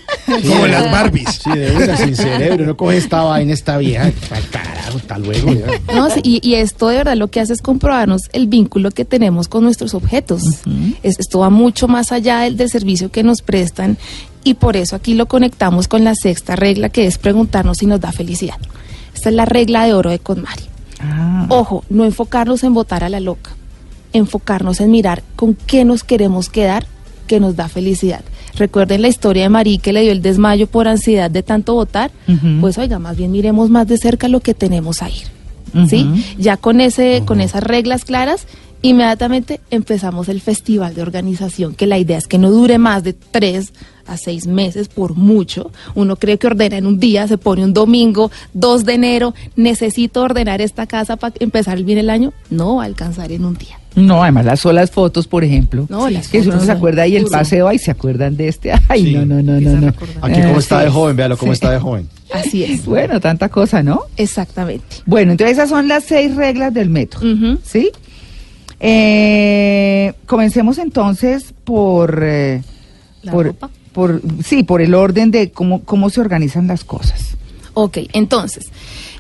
Como 0.48 0.66
las 0.66 0.90
Barbies. 0.90 1.40
Sí, 1.44 1.50
de 1.50 1.70
una, 1.76 1.96
sin 1.96 2.16
cerebro. 2.16 2.64
No 2.64 2.76
coge 2.76 2.96
esta 2.96 3.22
vaina, 3.22 3.52
esta 3.52 3.76
vieja. 3.76 4.05
Al 4.31 4.48
carajo, 4.50 4.96
hasta 4.96 5.18
luego. 5.18 5.52
ya. 5.52 5.66
No, 5.94 6.09
sí, 6.09 6.20
y, 6.22 6.48
y 6.48 6.55
esto 6.55 6.88
de 6.88 6.98
verdad 6.98 7.16
lo 7.16 7.28
que 7.28 7.40
hace 7.40 7.52
es 7.52 7.61
comprobarnos 7.61 8.22
el 8.33 8.46
vínculo 8.46 8.90
que 8.92 9.05
tenemos 9.05 9.48
con 9.48 9.64
nuestros 9.64 9.92
objetos. 9.94 10.44
Es- 11.02 11.18
esto 11.18 11.40
va 11.40 11.50
mucho 11.50 11.88
más 11.88 12.12
allá 12.12 12.38
del, 12.40 12.57
del 12.57 12.70
servicio 12.70 13.11
que 13.11 13.22
nos 13.22 13.42
prestan 13.42 13.98
y 14.44 14.55
por 14.55 14.76
eso 14.76 14.96
aquí 14.96 15.12
lo 15.14 15.26
conectamos 15.26 15.88
con 15.88 16.05
la 16.05 16.14
sexta 16.14 16.57
regla 16.57 16.88
que 16.88 17.07
es 17.07 17.18
preguntarnos 17.18 17.78
si 17.78 17.87
nos 17.87 18.00
da 18.00 18.12
felicidad. 18.12 18.57
Esta 19.23 19.31
es 19.31 19.37
la 19.37 19.45
regla 19.45 19.85
de 19.85 19.95
oro 19.95 20.11
de 20.11 20.19
Conmari. 20.19 20.65
Ah, 20.99 21.47
Ojo, 21.49 21.85
no 21.89 22.05
enfocarnos 22.05 22.65
en 22.65 22.75
votar 22.75 23.05
a 23.05 23.09
la 23.09 23.21
loca, 23.21 23.53
enfocarnos 24.13 24.81
en 24.81 24.91
mirar 24.91 25.23
con 25.37 25.55
qué 25.55 25.85
nos 25.85 26.03
queremos 26.03 26.49
quedar 26.49 26.87
que 27.29 27.39
nos 27.39 27.55
da 27.55 27.69
felicidad. 27.69 28.23
Recuerden 28.57 29.01
la 29.01 29.07
historia 29.07 29.45
de 29.45 29.49
Marí 29.49 29.79
que 29.79 29.93
le 29.93 30.01
dio 30.03 30.11
el 30.11 30.23
desmayo 30.23 30.67
por 30.67 30.89
ansiedad 30.89 31.31
de 31.31 31.45
tanto 31.45 31.75
votar. 31.75 32.11
Pues 32.61 32.79
oiga, 32.79 32.99
más 32.99 33.17
bien 33.17 33.31
miremos 33.31 33.71
más 33.71 33.87
de 33.87 33.97
cerca 33.97 34.27
lo 34.27 34.41
que 34.41 34.55
tenemos 34.55 35.03
a 35.05 35.09
ir. 35.09 35.29
¿Sí? 35.89 36.05
Ya 36.37 36.57
con 36.57 36.81
ese, 36.81 37.23
con 37.25 37.41
esas 37.41 37.63
reglas 37.63 38.05
claras, 38.05 38.49
inmediatamente 38.83 39.61
empezamos 39.71 40.29
el 40.29 40.40
festival 40.40 40.95
de 40.95 41.03
organización, 41.03 41.75
que 41.75 41.87
la 41.87 41.99
idea 41.99 42.18
es 42.18 42.27
que 42.27 42.38
no 42.38 42.51
dure 42.51 42.79
más 42.79 43.03
de 43.05 43.12
tres 43.14 43.73
a 44.07 44.16
seis 44.16 44.47
meses 44.49 44.88
por 44.88 45.14
mucho. 45.14 45.71
Uno 45.95 46.16
cree 46.16 46.37
que 46.38 46.49
ordena 46.49 46.77
en 46.77 46.87
un 46.87 46.99
día, 46.99 47.29
se 47.29 47.38
pone 47.38 47.62
un 47.64 47.73
domingo, 47.73 48.31
2 48.55 48.85
de 48.85 48.95
enero, 48.95 49.35
necesito 49.55 50.23
ordenar 50.23 50.61
esta 50.61 50.87
casa 50.87 51.16
para 51.16 51.35
empezar 51.38 51.81
bien 51.85 51.99
el 51.99 52.11
año. 52.11 52.33
No 52.51 52.77
va 52.77 52.83
a 52.83 52.87
alcanzar 52.87 53.31
en 53.31 53.45
un 53.45 53.55
día. 53.55 53.79
No, 53.95 54.23
además 54.23 54.47
las 54.47 54.61
solas 54.61 54.90
fotos, 54.90 55.29
por 55.29 55.45
ejemplo. 55.45 55.87
No, 55.88 56.09
las 56.09 56.27
que 56.29 56.40
si 56.40 56.47
uno 56.49 56.55
fotos 56.55 56.66
se 56.66 56.73
acuerda 56.73 57.03
ahí 57.03 57.14
el 57.14 57.27
paseo, 57.27 57.68
ahí 57.68 57.79
se 57.79 57.90
acuerdan 57.90 58.37
de 58.37 58.49
este. 58.49 58.73
Ay, 58.88 59.05
Sí. 59.05 59.12
no, 59.14 59.25
no, 59.27 59.40
no, 59.42 59.61
no. 59.61 59.81
No. 59.83 59.88
acordar. 59.88 60.16
Aquí 60.23 60.40
cómo 60.40 60.55
Eh, 60.57 60.59
está 60.59 60.81
de 60.81 60.90
joven, 60.90 61.14
véalo 61.16 61.37
cómo 61.37 61.53
Sí. 61.53 61.55
está 61.57 61.71
de 61.71 61.79
joven. 61.79 62.09
Así 62.33 62.64
es. 62.64 62.85
Bueno, 62.87 63.21
tanta 63.21 63.49
cosa, 63.51 63.83
¿no? 63.83 64.01
Exactamente. 64.16 64.97
Bueno, 65.07 65.33
entonces 65.33 65.59
esas 65.59 65.68
son 65.68 65.87
las 65.88 66.05
seis 66.05 66.35
reglas 66.35 66.73
del 66.75 66.88
método. 66.90 67.23
¿sí? 67.62 67.90
Eh, 68.85 70.12
comencemos 70.27 70.79
entonces 70.79 71.55
por, 71.64 72.21
eh, 72.23 72.62
¿La 73.23 73.33
por, 73.33 73.47
ropa? 73.47 73.71
por- 73.92 74.21
sí, 74.45 74.64
por 74.64 74.83
el 74.83 74.95
orden 74.95 75.31
de 75.31 75.51
cómo, 75.51 75.83
cómo 75.85 76.11
se 76.11 76.21
organizan 76.21 76.66
las 76.66 76.83
cosas. 76.85 77.37
Ok, 77.75 77.99
entonces, 78.12 78.71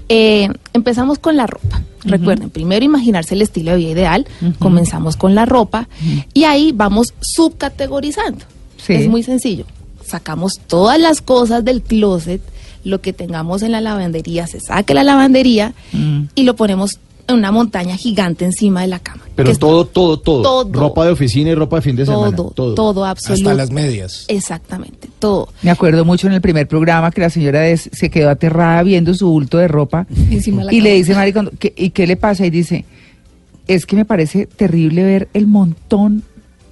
eh, 0.08 0.48
empezamos 0.74 1.18
con 1.18 1.36
la 1.36 1.46
ropa. 1.46 1.80
Recuerden, 2.04 2.50
primero 2.50 2.84
imaginarse 2.84 3.34
el 3.34 3.42
estilo 3.42 3.70
de 3.70 3.76
vida 3.78 3.90
ideal, 3.92 4.26
comenzamos 4.58 5.16
con 5.16 5.34
la 5.36 5.46
ropa 5.46 5.88
y 6.34 6.44
ahí 6.44 6.72
vamos 6.74 7.14
subcategorizando. 7.20 8.44
Sí. 8.76 8.94
Es 8.94 9.08
muy 9.08 9.22
sencillo. 9.22 9.64
Sacamos 10.04 10.54
todas 10.66 10.98
las 10.98 11.22
cosas 11.22 11.64
del 11.64 11.80
closet, 11.80 12.42
lo 12.82 13.00
que 13.00 13.12
tengamos 13.12 13.62
en 13.62 13.70
la 13.70 13.80
lavandería, 13.80 14.48
se 14.48 14.58
saque 14.58 14.92
la 14.94 15.04
lavandería 15.04 15.72
y 16.34 16.42
lo 16.42 16.56
ponemos 16.56 16.98
una 17.28 17.50
montaña 17.52 17.96
gigante 17.96 18.44
encima 18.44 18.82
de 18.82 18.88
la 18.88 18.98
cama. 18.98 19.22
Pero 19.36 19.56
todo, 19.56 19.86
todo, 19.86 20.18
todo, 20.18 20.42
Todo. 20.42 20.72
Ropa 20.72 21.04
de 21.06 21.12
oficina 21.12 21.50
y 21.50 21.54
ropa 21.54 21.76
de 21.76 21.82
fin 21.82 21.96
de 21.96 22.04
semana. 22.04 22.36
todo, 22.36 22.74
todo, 22.74 23.04
absoluto. 23.04 23.48
Hasta 23.50 23.54
las 23.54 23.70
medias. 23.70 24.24
Exactamente, 24.28 25.08
todo. 25.18 25.48
Me 25.62 25.70
acuerdo 25.70 26.04
mucho 26.04 26.26
en 26.26 26.34
el 26.34 26.40
primer 26.40 26.68
programa 26.68 27.10
que 27.10 27.20
la 27.20 27.30
señora 27.30 27.60
des- 27.60 27.88
se 27.92 28.10
quedó 28.10 28.28
aterrada 28.30 28.82
viendo 28.82 29.14
su 29.14 29.28
bulto 29.28 29.56
de 29.58 29.68
ropa 29.68 30.06
Encima 30.30 30.58
de 30.60 30.64
la 30.66 30.74
y 30.74 30.80
le 30.80 30.94
dice, 30.94 31.14
Mari, 31.14 31.32
Kondo, 31.32 31.52
¿qué- 31.58 31.72
¿y 31.76 31.90
qué 31.90 32.06
le 32.06 32.16
pasa? 32.16 32.44
Y 32.44 32.50
dice, 32.50 32.84
es 33.68 33.86
que 33.86 33.96
me 33.96 34.04
parece 34.04 34.46
terrible 34.46 35.04
ver 35.04 35.28
el 35.32 35.46
montón 35.46 36.22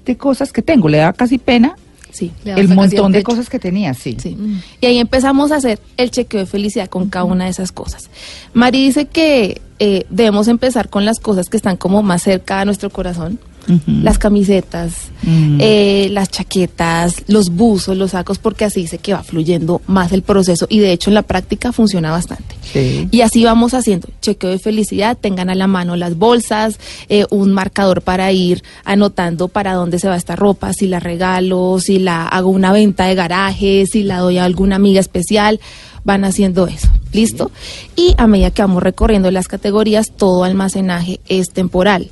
de 0.04 0.16
cosas 0.16 0.52
que 0.52 0.60
tengo. 0.62 0.88
Le 0.88 0.98
da 0.98 1.12
casi 1.12 1.38
pena 1.38 1.76
Sí. 2.12 2.33
El 2.44 2.68
montón 2.68 3.12
de 3.12 3.23
cosas 3.23 3.49
que 3.49 3.59
tenía, 3.59 3.94
sí. 3.94 4.16
Sí. 4.20 4.37
Y 4.81 4.87
ahí 4.87 4.99
empezamos 4.99 5.53
a 5.53 5.57
hacer 5.57 5.81
el 5.96 6.11
chequeo 6.11 6.40
de 6.40 6.46
felicidad 6.46 6.88
con 6.88 7.09
cada 7.09 7.25
una 7.25 7.44
de 7.44 7.51
esas 7.51 7.73
cosas. 7.73 8.11
Mari 8.53 8.85
dice 8.85 9.07
que 9.07 9.61
eh, 9.79 10.07
debemos 10.11 10.49
empezar 10.49 10.90
con 10.90 11.05
las 11.05 11.20
cosas 11.20 11.49
que 11.49 11.57
están 11.57 11.77
como 11.77 12.03
más 12.03 12.23
cerca 12.23 12.61
a 12.61 12.64
nuestro 12.64 12.90
corazón. 12.90 13.38
Las 13.87 14.18
camisetas, 14.18 14.94
Mm. 15.22 15.59
eh, 15.61 16.09
las 16.12 16.30
chaquetas, 16.30 17.24
los 17.26 17.50
buzos, 17.50 17.96
los 17.96 18.12
sacos, 18.12 18.38
porque 18.38 18.64
así 18.64 18.80
dice 18.83 18.98
que 18.98 19.12
va 19.12 19.22
fluyendo 19.22 19.83
más 19.87 20.12
el 20.12 20.22
proceso 20.22 20.66
y 20.70 20.78
de 20.78 20.92
hecho 20.92 21.11
en 21.11 21.14
la 21.14 21.22
práctica 21.22 21.72
funciona 21.72 22.11
bastante. 22.11 22.54
Sí. 22.72 23.06
Y 23.11 23.20
así 23.20 23.44
vamos 23.44 23.74
haciendo, 23.74 24.09
chequeo 24.22 24.50
de 24.50 24.59
felicidad, 24.59 25.18
tengan 25.20 25.50
a 25.50 25.54
la 25.54 25.66
mano 25.66 25.94
las 25.96 26.16
bolsas, 26.16 26.78
eh, 27.09 27.26
un 27.30 27.52
marcador 27.52 28.00
para 28.02 28.33
ir 28.33 28.62
anotando 28.85 29.48
para 29.48 29.74
dónde 29.74 29.98
se 29.98 30.09
va 30.09 30.16
esta 30.16 30.37
ropa, 30.37 30.72
si 30.72 30.87
la 30.87 31.00
regalo, 31.00 31.78
si 31.80 31.98
la 31.98 32.26
hago 32.26 32.48
una 32.48 32.72
venta 32.72 33.04
de 33.04 33.14
garaje, 33.14 33.85
si 33.87 34.02
la 34.02 34.18
doy 34.20 34.38
a 34.38 34.44
alguna 34.44 34.76
amiga 34.76 35.00
especial, 35.00 35.61
van 36.02 36.24
haciendo 36.24 36.66
eso, 36.66 36.88
¿listo? 37.12 37.50
Y 37.94 38.14
a 38.16 38.26
medida 38.26 38.50
que 38.50 38.62
vamos 38.62 38.83
recorriendo 38.83 39.30
las 39.30 39.48
categorías, 39.48 40.12
todo 40.16 40.44
almacenaje 40.44 41.20
es 41.28 41.50
temporal. 41.50 42.09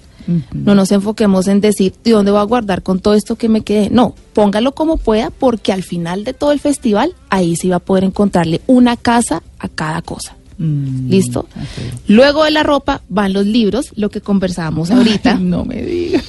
No 0.52 0.74
nos 0.74 0.92
enfoquemos 0.92 1.48
en 1.48 1.60
decir, 1.60 1.94
¿de 2.04 2.10
dónde 2.10 2.30
voy 2.30 2.40
a 2.40 2.44
guardar 2.44 2.82
con 2.82 3.00
todo 3.00 3.14
esto 3.14 3.36
que 3.36 3.48
me 3.48 3.62
quede? 3.62 3.88
No, 3.90 4.14
póngalo 4.34 4.72
como 4.72 4.98
pueda 4.98 5.30
porque 5.30 5.72
al 5.72 5.82
final 5.82 6.24
de 6.24 6.34
todo 6.34 6.52
el 6.52 6.60
festival, 6.60 7.14
ahí 7.30 7.56
sí 7.56 7.68
va 7.70 7.76
a 7.76 7.80
poder 7.80 8.04
encontrarle 8.04 8.60
una 8.66 8.96
casa 8.96 9.42
a 9.58 9.68
cada 9.68 10.02
cosa. 10.02 10.38
Mm, 10.58 11.08
¿Listo? 11.08 11.46
Luego 12.08 12.44
de 12.44 12.50
la 12.50 12.64
ropa 12.64 13.02
van 13.08 13.32
los 13.32 13.46
libros, 13.46 13.92
lo 13.94 14.10
que 14.10 14.20
conversábamos 14.20 14.90
ahorita. 14.90 15.36
Ay, 15.36 15.44
no 15.44 15.64
me 15.64 15.82
digas. 15.82 16.24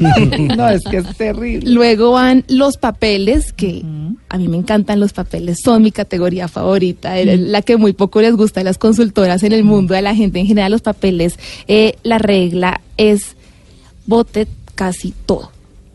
no, 0.56 0.68
es 0.70 0.82
que 0.84 0.96
es 0.96 1.16
terrible. 1.16 1.70
Luego 1.70 2.12
van 2.12 2.44
los 2.48 2.78
papeles, 2.78 3.52
que 3.52 3.84
a 4.30 4.38
mí 4.38 4.48
me 4.48 4.56
encantan 4.56 5.00
los 5.00 5.12
papeles, 5.12 5.58
son 5.62 5.82
mi 5.82 5.92
categoría 5.92 6.48
favorita, 6.48 7.18
es 7.18 7.38
la 7.38 7.60
que 7.60 7.76
muy 7.76 7.92
poco 7.92 8.22
les 8.22 8.34
gusta 8.34 8.62
a 8.62 8.64
las 8.64 8.78
consultoras 8.78 9.42
en 9.42 9.52
el 9.52 9.64
mundo, 9.64 9.94
a 9.94 10.00
la 10.00 10.14
gente 10.14 10.40
en 10.40 10.46
general, 10.46 10.72
los 10.72 10.82
papeles. 10.82 11.38
Eh, 11.68 11.96
la 12.02 12.16
regla 12.16 12.80
es 12.96 13.36
bote 14.06 14.46
casi 14.74 15.12
todo. 15.26 15.50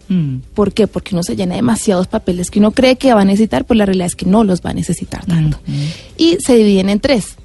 Mm. 0.07 0.37
¿Por 0.55 0.73
qué? 0.73 0.87
Porque 0.87 1.13
uno 1.13 1.21
se 1.23 1.35
llena 1.35 1.53
de 1.53 1.57
demasiados 1.57 2.07
papeles 2.07 2.49
que 2.49 2.59
uno 2.59 2.71
cree 2.71 2.95
que 2.95 3.13
va 3.13 3.21
a 3.21 3.25
necesitar, 3.25 3.65
pero 3.65 3.77
la 3.77 3.85
realidad 3.85 4.07
es 4.07 4.15
que 4.15 4.25
no 4.25 4.43
los 4.43 4.61
va 4.61 4.71
a 4.71 4.73
necesitar 4.73 5.25
tanto. 5.25 5.59
Y 6.17 6.37
se 6.39 6.55
dividen 6.57 6.89
en 6.89 6.99
tres. 6.99 7.35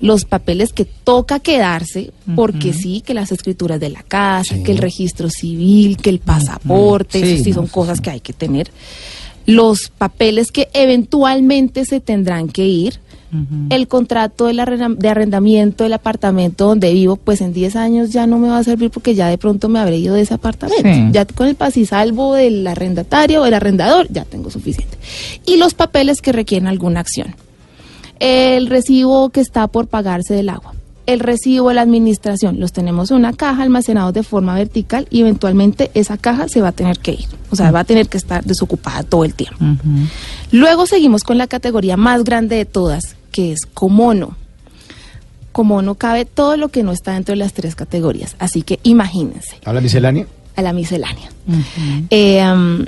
Los 0.00 0.24
papeles 0.24 0.72
que 0.72 0.84
toca 0.84 1.38
quedarse, 1.40 2.12
porque 2.34 2.72
sí, 2.72 3.02
que 3.04 3.14
las 3.14 3.30
escrituras 3.32 3.78
de 3.80 3.88
la 3.90 4.02
casa, 4.02 4.56
Sí. 4.56 4.62
que 4.64 4.72
el 4.72 4.78
registro 4.78 5.30
civil, 5.30 5.96
que 5.96 6.10
el 6.10 6.18
pasaporte, 6.18 7.20
Sí, 7.24 7.34
eso 7.34 7.44
sí 7.44 7.52
son 7.52 7.66
cosas 7.68 7.98
sí. 7.98 8.02
que 8.04 8.10
hay 8.10 8.20
que 8.20 8.32
tener. 8.32 8.70
Los 9.46 9.90
papeles 9.96 10.50
que 10.52 10.68
eventualmente 10.74 11.84
se 11.84 12.00
tendrán 12.00 12.48
que 12.48 12.66
ir. 12.66 13.00
El 13.70 13.88
contrato 13.88 14.46
de 14.46 14.60
arrendamiento 15.08 15.84
del 15.84 15.94
apartamento 15.94 16.66
donde 16.66 16.92
vivo, 16.92 17.16
pues 17.16 17.40
en 17.40 17.54
10 17.54 17.76
años 17.76 18.10
ya 18.10 18.26
no 18.26 18.38
me 18.38 18.48
va 18.48 18.58
a 18.58 18.64
servir 18.64 18.90
porque 18.90 19.14
ya 19.14 19.28
de 19.28 19.38
pronto 19.38 19.70
me 19.70 19.78
habré 19.78 19.96
ido 19.96 20.14
de 20.14 20.20
ese 20.20 20.34
apartamento. 20.34 20.82
Sí. 20.82 21.08
Ya 21.12 21.24
con 21.24 21.46
el 21.46 21.54
pasisalvo 21.54 22.34
del 22.34 22.66
arrendatario 22.66 23.40
o 23.40 23.44
del 23.44 23.54
arrendador 23.54 24.06
ya 24.10 24.26
tengo 24.26 24.50
suficiente. 24.50 24.98
Y 25.46 25.56
los 25.56 25.72
papeles 25.72 26.20
que 26.20 26.32
requieren 26.32 26.68
alguna 26.68 27.00
acción. 27.00 27.34
El 28.20 28.66
recibo 28.66 29.30
que 29.30 29.40
está 29.40 29.66
por 29.66 29.86
pagarse 29.86 30.34
del 30.34 30.50
agua. 30.50 30.74
El 31.06 31.18
recibo 31.18 31.70
de 31.70 31.74
la 31.74 31.82
administración. 31.82 32.60
Los 32.60 32.72
tenemos 32.72 33.10
en 33.10 33.16
una 33.16 33.32
caja 33.32 33.62
almacenados 33.62 34.14
de 34.14 34.22
forma 34.22 34.54
vertical 34.54 35.08
y 35.10 35.22
eventualmente 35.22 35.90
esa 35.94 36.18
caja 36.18 36.48
se 36.48 36.60
va 36.60 36.68
a 36.68 36.72
tener 36.72 36.98
que 36.98 37.12
ir. 37.12 37.26
O 37.50 37.56
sea, 37.56 37.72
va 37.72 37.80
a 37.80 37.84
tener 37.84 38.08
que 38.08 38.18
estar 38.18 38.44
desocupada 38.44 39.02
todo 39.02 39.24
el 39.24 39.34
tiempo. 39.34 39.56
Luego 40.52 40.86
seguimos 40.86 41.24
con 41.24 41.38
la 41.38 41.46
categoría 41.48 41.96
más 41.96 42.22
grande 42.22 42.56
de 42.56 42.64
todas, 42.66 43.16
que 43.32 43.52
es 43.52 43.66
comono. 43.66 44.36
Comono 45.50 45.96
cabe 45.96 46.24
todo 46.24 46.56
lo 46.56 46.68
que 46.68 46.82
no 46.82 46.92
está 46.92 47.14
dentro 47.14 47.32
de 47.32 47.36
las 47.38 47.52
tres 47.52 47.74
categorías. 47.74 48.36
Así 48.38 48.62
que 48.62 48.78
imagínense, 48.84 49.58
¿Habla 49.64 49.80
miscelánea? 49.80 50.26
a 50.56 50.62
la 50.62 50.72
miscelánea. 50.72 51.28
Eh, 52.10 52.84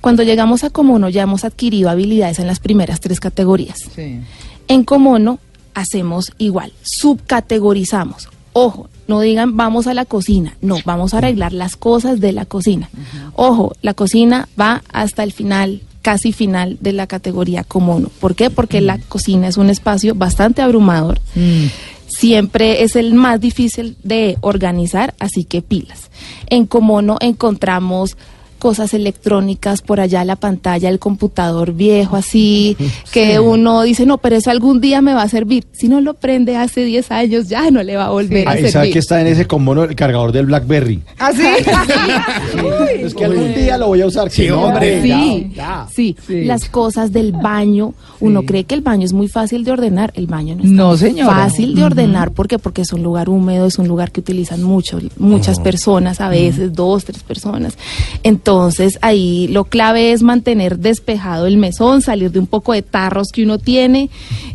cuando 0.00 0.22
llegamos 0.22 0.64
a 0.64 0.70
Comono 0.70 1.08
ya 1.08 1.22
hemos 1.22 1.44
adquirido 1.44 1.88
habilidades 1.90 2.38
en 2.38 2.46
las 2.46 2.60
primeras 2.60 3.00
tres 3.00 3.20
categorías. 3.20 3.78
Sí. 3.94 4.20
En 4.68 4.84
Comono 4.84 5.38
hacemos 5.74 6.32
igual, 6.38 6.72
subcategorizamos. 6.82 8.28
Ojo, 8.52 8.88
no 9.08 9.20
digan 9.20 9.56
vamos 9.56 9.86
a 9.86 9.94
la 9.94 10.04
cocina, 10.04 10.56
no, 10.60 10.76
vamos 10.84 11.12
a 11.14 11.18
arreglar 11.18 11.52
las 11.52 11.76
cosas 11.76 12.20
de 12.20 12.32
la 12.32 12.44
cocina. 12.44 12.88
Ojo, 13.34 13.74
la 13.82 13.94
cocina 13.94 14.48
va 14.60 14.82
hasta 14.92 15.22
el 15.22 15.32
final, 15.32 15.80
casi 16.04 16.32
final 16.32 16.76
de 16.82 16.92
la 16.92 17.06
categoría 17.06 17.64
Comono. 17.64 18.10
¿Por 18.20 18.34
qué? 18.34 18.50
Porque 18.50 18.82
la 18.82 18.98
cocina 18.98 19.48
es 19.48 19.56
un 19.56 19.70
espacio 19.70 20.14
bastante 20.14 20.60
abrumador. 20.60 21.18
Mm. 21.34 21.68
Siempre 22.08 22.82
es 22.82 22.94
el 22.94 23.14
más 23.14 23.40
difícil 23.40 23.96
de 24.02 24.36
organizar, 24.42 25.14
así 25.18 25.44
que 25.44 25.62
pilas. 25.62 26.10
En 26.46 26.66
Comono 26.66 27.16
encontramos 27.22 28.18
cosas 28.64 28.94
electrónicas 28.94 29.82
por 29.82 30.00
allá 30.00 30.24
la 30.24 30.36
pantalla 30.36 30.88
del 30.88 30.98
computador 30.98 31.74
viejo 31.74 32.16
así 32.16 32.78
que 33.12 33.38
uno 33.38 33.82
dice 33.82 34.06
no 34.06 34.16
pero 34.16 34.36
eso 34.36 34.50
algún 34.50 34.80
día 34.80 35.02
me 35.02 35.12
va 35.12 35.20
a 35.20 35.28
servir 35.28 35.66
si 35.72 35.86
no 35.86 36.00
lo 36.00 36.14
prende 36.14 36.56
hace 36.56 36.82
10 36.82 37.10
años 37.10 37.48
ya 37.50 37.70
no 37.70 37.82
le 37.82 37.94
va 37.96 38.06
a 38.06 38.10
volver 38.10 38.48
a 38.48 38.52
Ah, 38.52 38.54
¿y 38.54 38.60
sabe 38.60 38.70
servir 38.72 38.92
que 38.94 38.98
está 39.00 39.20
en 39.20 39.26
ese 39.26 39.46
comono 39.46 39.84
el 39.84 39.94
cargador 39.94 40.32
del 40.32 40.46
BlackBerry? 40.46 41.02
¿Ah, 41.18 41.30
sí? 41.34 41.42
es 43.00 43.14
que 43.14 43.24
algún 43.26 43.52
día 43.54 43.76
lo 43.76 43.88
voy 43.88 44.00
a 44.00 44.06
usar. 44.06 44.30
Sí, 44.30 44.48
hombre. 44.50 45.02
Sí, 45.02 45.50
ya, 45.54 45.56
ya. 45.56 45.86
sí, 45.92 46.16
Sí. 46.26 46.44
las 46.44 46.68
cosas 46.68 47.12
del 47.12 47.32
baño. 47.32 47.92
Uno 48.20 48.42
cree 48.44 48.64
que 48.64 48.74
el 48.74 48.80
baño 48.80 49.04
es 49.04 49.12
muy 49.12 49.28
fácil 49.28 49.64
de 49.64 49.72
ordenar. 49.72 50.12
El 50.14 50.26
baño 50.26 50.54
no 50.56 50.62
es 50.64 50.70
No, 50.70 50.96
señora. 50.96 51.34
fácil 51.34 51.74
de 51.74 51.84
ordenar. 51.84 52.30
¿Por 52.30 52.48
qué? 52.48 52.58
Porque 52.58 52.82
es 52.82 52.92
un 52.92 53.02
lugar 53.02 53.28
húmedo, 53.28 53.66
es 53.66 53.78
un 53.78 53.88
lugar 53.88 54.10
que 54.12 54.20
utilizan 54.20 54.62
mucho, 54.62 54.98
muchas 55.18 55.60
personas, 55.60 56.20
a 56.20 56.28
veces 56.28 56.72
dos, 56.72 57.04
tres 57.04 57.22
personas. 57.22 57.76
Entonces 58.22 58.53
ahí 59.00 59.48
lo 59.48 59.64
clave 59.64 60.12
es 60.12 60.22
mantener 60.22 60.78
despejado 60.78 61.46
el 61.46 61.56
mesón, 61.56 62.02
salir 62.02 62.30
de 62.30 62.38
un 62.38 62.46
poco 62.46 62.72
de 62.72 62.82
tarros 62.82 63.28
que 63.32 63.42
uno 63.42 63.58
tiene 63.58 64.10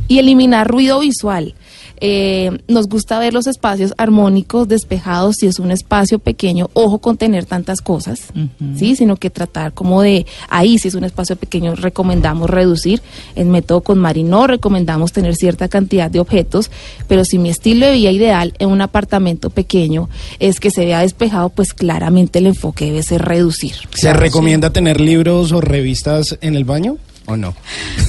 y 0.08 0.20
eliminar 0.20 0.68
ruido 0.68 1.00
visual. 1.00 1.56
Eh, 2.02 2.60
nos 2.68 2.88
gusta 2.88 3.20
ver 3.20 3.34
los 3.34 3.48
espacios 3.48 3.94
armónicos, 3.98 4.68
despejados, 4.68 5.38
si 5.38 5.48
es 5.48 5.60
un 5.60 5.72
espacio 5.72 6.20
pequeño, 6.20 6.70
ojo 6.74 7.00
con 7.00 7.18
tener 7.18 7.46
tantas 7.46 7.82
cosas, 7.82 8.22
¿sí? 8.76 8.96
Sino 8.96 9.18
que 9.18 9.30
tratar 9.30 9.74
como 9.74 10.02
de, 10.02 10.26
ahí 10.50 10.78
si 10.78 10.88
es 10.88 10.96
un 10.96 11.04
espacio 11.04 11.36
pequeño, 11.36 11.76
recomendamos 11.76 12.50
reducir. 12.50 13.02
En 13.36 13.52
método 13.52 13.82
con 13.82 14.00
Mari 14.00 14.24
no 14.24 14.48
recomendamos 14.48 15.12
tener 15.12 15.36
cierta 15.36 15.68
cantidad 15.68 16.10
de 16.10 16.20
objetos, 16.20 16.72
pero 17.08 17.26
si 17.26 17.38
mi 17.38 17.50
estilo 17.50 17.86
de 17.86 17.94
vida 17.94 18.12
ideal 18.12 18.54
en 18.60 18.70
un 18.70 18.82
apartamento 18.82 19.50
pequeño 19.50 20.10
es 20.40 20.60
que 20.60 20.72
se 20.72 20.86
vea 20.86 21.02
despejado, 21.02 21.50
pues 21.50 21.74
claramente 21.74 22.40
el 22.40 22.48
enfoque 22.48 22.86
debe 22.86 23.04
ser 23.04 23.22
reducir. 23.24 23.74
¿Se 23.94 24.14
recomienda 24.14 24.72
tener 24.72 25.00
libros 25.02 25.52
o 25.52 25.62
revistas 25.62 26.38
en 26.42 26.56
el 26.56 26.64
baño 26.64 26.98
o 27.26 27.36
no? 27.36 27.54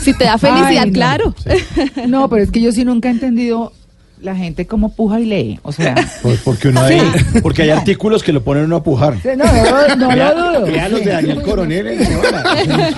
Si 0.03 0.15
te 0.17 0.25
da 0.25 0.39
felicidad, 0.39 0.83
Ay, 0.83 0.87
no. 0.87 0.93
claro. 0.93 1.35
No, 2.09 2.29
pero 2.29 2.43
es 2.43 2.51
que 2.51 2.61
yo 2.61 2.73
sí 2.73 2.85
nunca 2.85 3.09
he 3.09 3.13
entendido 3.13 3.73
la 4.23 4.37
gente 4.37 4.67
cómo 4.67 4.95
puja 4.95 5.19
y 5.21 5.27
lee. 5.27 5.59
O 5.63 5.73
sea, 5.73 5.95
Pues 6.23 6.41
porque 6.45 6.69
uno 6.69 6.81
hay, 6.83 7.01
porque 7.43 7.63
hay 7.63 7.71
artículos 7.71 8.23
que 8.23 8.33
lo 8.33 8.43
ponen 8.43 8.65
uno 8.65 8.77
a 8.77 8.83
pujar. 8.83 9.15
no, 9.25 9.97
no, 9.97 10.17
no 10.17 10.89
los 10.91 11.05
de 11.05 11.11
Daniel 11.11 11.43
Coronel, 11.43 11.87
eh, 11.89 11.99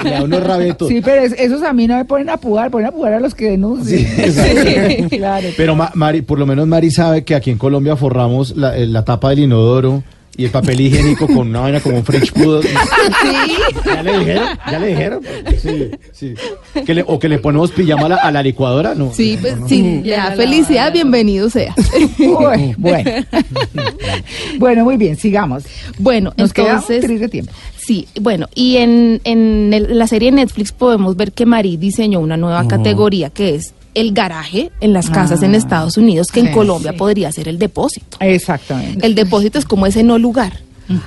da 0.04 0.22
unos 0.24 0.42
rabetos. 0.42 0.88
Sí, 0.88 1.00
pero 1.04 1.22
es- 1.22 1.35
esos 1.38 1.62
a 1.62 1.72
mí 1.72 1.87
no 1.87 1.96
me 1.96 2.04
ponen 2.04 2.30
a 2.30 2.37
pujar, 2.37 2.70
ponen 2.70 2.88
a 2.88 2.92
pujar 2.92 3.14
a 3.14 3.20
los 3.20 3.35
que 3.35 3.50
denuncian. 3.50 4.00
Sí, 4.32 5.08
claro. 5.11 5.48
Pero 5.56 5.74
Ma- 5.76 5.90
Mari, 5.94 6.22
por 6.22 6.38
lo 6.38 6.46
menos 6.46 6.66
Mari 6.66 6.90
sabe 6.90 7.24
que 7.24 7.35
aquí 7.35 7.50
en 7.50 7.58
Colombia 7.58 7.96
forramos 7.96 8.56
la, 8.56 8.76
eh, 8.76 8.87
la 8.87 9.04
tapa 9.04 9.30
del 9.30 9.40
inodoro 9.40 10.02
y 10.37 10.45
el 10.47 10.51
papel 10.51 10.81
higiénico 10.81 11.27
con 11.27 11.49
una 11.49 11.61
vaina 11.61 11.81
como 11.81 11.97
un 11.99 12.05
French 12.05 12.33
Poodle. 12.33 12.68
¿Ya 13.85 14.03
le 14.03 14.18
dijeron? 14.18 14.45
¿Ya 14.71 14.79
le 14.79 14.87
dijeron? 14.88 15.21
Sí, 15.61 15.90
sí. 16.12 16.35
Que 16.87 16.95
le- 16.95 17.05
o 17.07 17.18
que 17.18 17.29
le 17.29 17.38
ponemos 17.38 17.71
pijama 17.73 18.07
a 18.07 18.09
la, 18.09 18.16
a 18.16 18.31
la 18.33 18.42
licuadora, 18.42 18.95
¿no? 18.95 19.12
Sí, 19.12 19.38
pues 19.40 19.55
sí, 19.68 20.01
le 20.03 20.12
da 20.16 20.33
felicidad, 20.33 20.92
bienvenido 20.92 21.51
sea. 21.51 21.75
Uy, 22.18 22.75
bueno. 22.79 23.11
bueno, 24.59 24.85
muy 24.85 24.97
bien, 24.97 25.16
sigamos. 25.16 25.64
Bueno, 25.99 26.33
Nos 26.37 26.53
queda 26.53 26.77
un 26.77 26.92
entonces... 26.92 27.21
de 27.21 27.29
tiempo. 27.29 27.53
Sí, 27.77 28.07
bueno, 28.21 28.49
y 28.55 28.77
en, 28.77 29.21
en 29.25 29.73
el- 29.75 29.99
la 29.99 30.07
serie 30.07 30.31
de 30.31 30.37
Netflix 30.37 30.73
podemos 30.73 31.16
ver 31.16 31.33
que 31.33 31.47
Marí 31.47 31.77
diseñó 31.77 32.21
una 32.21 32.37
nueva 32.37 32.66
categoría 32.68 33.31
que 33.31 33.57
es 33.57 33.75
el 33.94 34.12
garaje 34.12 34.70
en 34.81 34.92
las 34.92 35.11
casas 35.11 35.42
en 35.42 35.55
Ah, 35.55 35.59
Estados 35.59 35.96
Unidos, 35.96 36.28
que 36.33 36.40
sí, 36.40 36.46
en 36.46 36.52
Colombia 36.52 36.92
sí. 36.92 36.98
podría 36.98 37.31
ser 37.33 37.48
el 37.48 37.59
depósito. 37.59 38.16
Exactamente. 38.20 39.07
El 39.07 39.14
depósito 39.14 39.59
es 39.59 39.64
como 39.64 39.87
ese 39.87 40.02
no 40.02 40.18
lugar. 40.18 40.61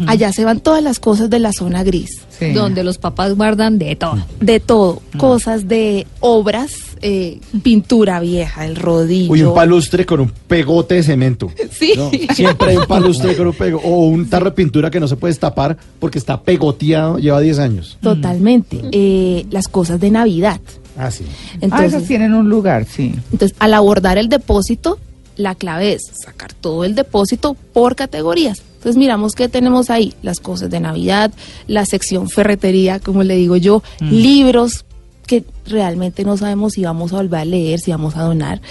Allá 0.08 0.32
se 0.34 0.43
van 0.45 0.62
todas 0.62 0.82
las 0.82 1.00
cosas 1.00 1.30
de 1.30 1.38
la 1.38 1.54
zona 1.54 1.84
gris. 1.84 2.21
Sí. 2.39 2.54
Donde 2.54 2.84
los 2.84 2.98
papás 2.98 3.36
guardan 3.36 3.78
de 3.78 3.95
todo. 3.95 4.17
De 4.39 4.60
todo, 4.60 5.02
cosas 5.17 5.67
de 5.67 6.08
obras, 6.21 6.71
eh, 7.02 7.39
pintura 7.62 8.19
vieja, 8.19 8.65
el 8.65 8.78
rodillo. 8.78 9.32
Uy, 9.32 9.43
un 9.43 9.54
palustre 9.54 10.06
con 10.06 10.21
un 10.21 10.32
pegote 10.48 10.95
de 10.95 11.04
cemento. 11.04 11.52
Sí. 11.71 11.93
No, 11.95 12.10
siempre 12.34 12.69
hay 12.71 12.78
un 12.78 12.86
palustre 12.88 13.36
con 13.36 13.48
un 13.48 13.54
pego. 13.54 13.80
O 13.84 14.08
un 14.08 14.28
tarro 14.28 14.45
de 14.45 14.52
pintura 14.54 14.89
que 14.89 15.00
no 15.00 15.08
se 15.08 15.17
puede 15.17 15.32
destapar 15.34 15.78
porque 16.00 16.17
está 16.17 16.41
pegoteado, 16.41 17.19
lleva 17.19 17.39
10 17.39 17.60
años. 17.60 17.98
Totalmente. 18.02 18.82
Eh, 18.91 19.45
las 19.52 19.67
cosas 19.67 20.00
de 20.00 20.10
Navidad. 20.10 20.62
Ah, 20.97 21.12
sí. 21.12 21.25
ah, 21.27 21.58
Entonces, 21.62 21.93
esas 21.93 22.08
tienen 22.08 22.34
un 22.34 22.49
lugar, 22.49 22.86
sí. 22.86 23.13
Entonces, 23.31 23.55
al 23.60 23.73
abordar 23.73 24.17
el 24.17 24.29
depósito, 24.29 24.99
la 25.36 25.55
clave 25.55 25.93
es 25.93 26.03
sacar 26.13 26.53
todo 26.53 26.86
el 26.86 26.95
depósito 26.95 27.55
por 27.73 27.95
categorías. 27.95 28.62
Entonces, 28.77 28.97
miramos 28.97 29.34
qué 29.34 29.49
tenemos 29.49 29.89
ahí, 29.89 30.13
las 30.21 30.39
cosas 30.39 30.69
de 30.69 30.79
Navidad, 30.79 31.31
la 31.67 31.86
sección 31.86 32.29
ferretería, 32.29 32.99
como 32.99 33.23
le 33.23 33.36
digo 33.36 33.58
yo, 33.58 33.81
libros 33.99 34.86
que 35.26 35.44
realmente 35.66 36.24
no 36.24 36.38
sabemos 36.38 36.74
si 36.74 36.84
vamos 36.84 37.12
a 37.14 37.18
volver 37.18 37.42
a 37.42 37.46
leer, 37.46 37.80
si 37.80 37.92
vamos 37.92 38.16
a 38.16 38.24
donar, 38.24 38.62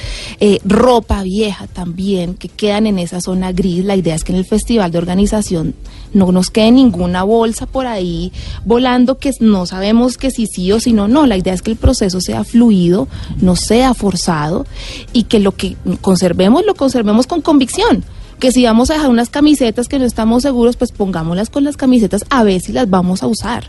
eh, 0.40 0.60
ropa 0.64 1.22
vieja 1.22 1.66
también, 1.66 2.34
que 2.34 2.48
quedan 2.48 2.86
en 2.86 2.98
esa 2.98 3.20
zona 3.20 3.52
gris. 3.52 3.84
La 3.84 3.96
idea 3.96 4.14
es 4.14 4.24
que 4.24 4.32
en 4.32 4.38
el 4.38 4.44
festival 4.44 4.90
de 4.90 4.98
organización 4.98 5.74
no 6.12 6.30
nos 6.30 6.50
quede 6.50 6.70
ninguna 6.70 7.24
bolsa 7.24 7.66
por 7.66 7.86
ahí 7.86 8.32
volando 8.64 9.18
que 9.18 9.32
no 9.40 9.66
sabemos 9.66 10.16
que 10.16 10.30
si 10.30 10.46
sí 10.46 10.70
o 10.72 10.80
si 10.80 10.92
no, 10.92 11.08
no, 11.08 11.26
la 11.26 11.36
idea 11.36 11.52
es 11.52 11.62
que 11.62 11.72
el 11.72 11.76
proceso 11.76 12.20
sea 12.20 12.44
fluido, 12.44 13.08
no 13.40 13.56
sea 13.56 13.94
forzado 13.94 14.66
y 15.12 15.24
que 15.24 15.40
lo 15.40 15.52
que 15.52 15.76
conservemos 16.00 16.64
lo 16.64 16.74
conservemos 16.74 17.26
con 17.26 17.40
convicción. 17.40 18.04
Que 18.38 18.52
si 18.52 18.64
vamos 18.64 18.90
a 18.90 18.94
dejar 18.94 19.10
unas 19.10 19.30
camisetas 19.30 19.88
que 19.88 19.98
no 19.98 20.04
estamos 20.04 20.42
seguros, 20.42 20.76
pues 20.76 20.92
pongámoslas 20.92 21.50
con 21.50 21.64
las 21.64 21.76
camisetas 21.76 22.24
a 22.30 22.42
ver 22.42 22.60
si 22.60 22.72
las 22.72 22.90
vamos 22.90 23.22
a 23.22 23.26
usar 23.26 23.64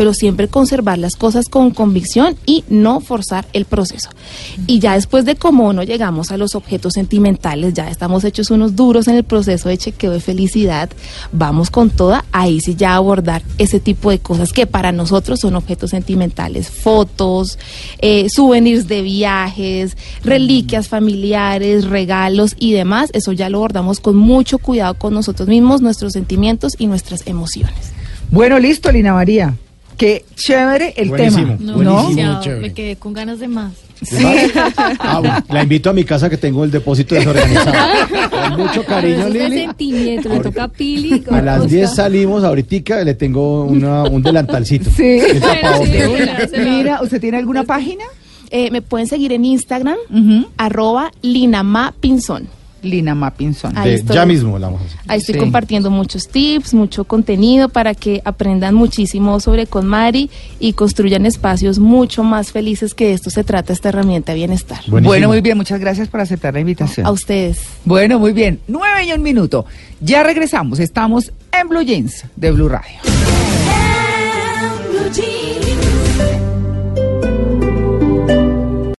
pero 0.00 0.14
siempre 0.14 0.48
conservar 0.48 0.96
las 0.96 1.14
cosas 1.14 1.50
con 1.50 1.72
convicción 1.72 2.34
y 2.46 2.64
no 2.70 3.00
forzar 3.00 3.46
el 3.52 3.66
proceso. 3.66 4.08
Y 4.66 4.78
ya 4.78 4.94
después 4.94 5.26
de 5.26 5.36
cómo 5.36 5.74
no 5.74 5.82
llegamos 5.82 6.30
a 6.30 6.38
los 6.38 6.54
objetos 6.54 6.94
sentimentales, 6.94 7.74
ya 7.74 7.90
estamos 7.90 8.24
hechos 8.24 8.50
unos 8.50 8.74
duros 8.74 9.08
en 9.08 9.16
el 9.16 9.24
proceso 9.24 9.68
de 9.68 9.76
chequeo 9.76 10.12
de 10.12 10.20
felicidad, 10.20 10.88
vamos 11.32 11.68
con 11.68 11.90
toda, 11.90 12.24
ahí 12.32 12.62
sí 12.62 12.76
ya 12.76 12.94
abordar 12.94 13.42
ese 13.58 13.78
tipo 13.78 14.10
de 14.10 14.20
cosas 14.20 14.54
que 14.54 14.66
para 14.66 14.90
nosotros 14.90 15.38
son 15.38 15.54
objetos 15.54 15.90
sentimentales, 15.90 16.70
fotos, 16.70 17.58
eh, 17.98 18.30
souvenirs 18.30 18.88
de 18.88 19.02
viajes, 19.02 19.98
reliquias 20.24 20.88
familiares, 20.88 21.84
regalos 21.84 22.56
y 22.58 22.72
demás, 22.72 23.10
eso 23.12 23.32
ya 23.32 23.50
lo 23.50 23.58
abordamos 23.58 24.00
con 24.00 24.16
mucho 24.16 24.56
cuidado 24.56 24.94
con 24.94 25.12
nosotros 25.12 25.46
mismos, 25.46 25.82
nuestros 25.82 26.14
sentimientos 26.14 26.74
y 26.78 26.86
nuestras 26.86 27.26
emociones. 27.26 27.92
Bueno, 28.30 28.58
listo, 28.58 28.90
Lina 28.90 29.12
María. 29.12 29.54
Qué 30.00 30.24
chévere 30.34 30.94
el 30.96 31.10
Buenísimo. 31.10 31.56
tema. 31.58 31.72
No, 31.74 31.82
¿No? 31.82 31.96
demasiado. 32.08 32.42
chévere. 32.42 32.60
me 32.62 32.72
quedé 32.72 32.96
con 32.96 33.12
ganas 33.12 33.38
de 33.38 33.48
más. 33.48 33.74
Sí. 34.02 34.16
Ah, 34.98 35.18
bueno, 35.20 35.44
la 35.50 35.62
invito 35.62 35.90
a 35.90 35.92
mi 35.92 36.04
casa 36.04 36.30
que 36.30 36.38
tengo 36.38 36.64
el 36.64 36.70
depósito 36.70 37.14
desorganizado. 37.16 37.72
Con 38.30 38.60
mucho 38.66 38.82
cariño, 38.86 39.18
Eso 39.18 39.26
es 39.28 39.34
Lili. 39.34 39.58
sentimiento, 39.58 40.28
le 40.30 40.40
toca 40.40 40.64
a 40.64 40.68
Pili. 40.68 41.22
A 41.30 41.42
las 41.42 41.60
o 41.60 41.66
10 41.66 41.86
sea, 41.90 42.04
salimos, 42.04 42.42
ahorita 42.44 43.04
le 43.04 43.12
tengo 43.14 43.64
una- 43.64 44.04
un 44.04 44.22
delantalcito. 44.22 44.88
Sí. 44.90 45.20
Mira, 46.58 47.00
¿usted 47.02 47.20
tiene 47.20 47.36
alguna 47.36 47.64
página? 47.64 48.04
Eh, 48.50 48.70
me 48.70 48.80
pueden 48.82 49.06
seguir 49.06 49.32
en 49.32 49.44
Instagram, 49.44 49.96
arroba 50.56 51.12
Linama 51.22 51.92
Pinzón. 52.00 52.48
Lina 52.82 53.14
Mapinson. 53.14 53.76
Ahí 53.76 53.90
De- 53.90 53.94
estoy. 53.96 54.16
ya 54.16 54.26
mismo 54.26 54.58
la 54.58 54.66
vamos 54.68 54.82
a 54.82 54.84
hacer. 54.86 55.00
Ahí 55.08 55.18
estoy 55.18 55.34
Sí. 55.34 55.38
compartiendo 55.40 55.90
muchos 55.90 56.28
tips, 56.28 56.74
mucho 56.74 57.04
contenido 57.04 57.68
para 57.68 57.94
que 57.94 58.22
aprendan 58.24 58.74
muchísimo 58.74 59.38
sobre 59.40 59.66
KonMari 59.66 60.30
y 60.58 60.72
construyan 60.72 61.26
espacios 61.26 61.78
mucho 61.78 62.22
más 62.22 62.52
felices 62.52 62.94
que 62.94 63.06
de 63.08 63.12
esto 63.14 63.30
se 63.30 63.44
trata 63.44 63.72
esta 63.72 63.88
herramienta 63.90 64.32
de 64.32 64.36
bienestar. 64.38 64.78
Buenísimo. 64.86 65.08
Bueno, 65.10 65.28
muy 65.28 65.40
bien, 65.40 65.56
muchas 65.56 65.80
gracias 65.80 66.08
por 66.08 66.20
aceptar 66.20 66.54
la 66.54 66.60
invitación. 66.60 67.06
A 67.06 67.10
ustedes. 67.10 67.60
Bueno, 67.84 68.18
muy 68.18 68.32
bien. 68.32 68.60
Nueve 68.68 69.04
y 69.06 69.12
un 69.12 69.22
minuto. 69.22 69.66
Ya 70.00 70.22
regresamos. 70.22 70.78
Estamos 70.78 71.32
en 71.52 71.68
Blue 71.68 71.82
Jeans 71.82 72.24
de 72.36 72.50
Blue 72.52 72.68
Radio. 72.68 72.98
En 73.04 74.90
Blue 74.92 75.10
Jeans. 75.12 75.39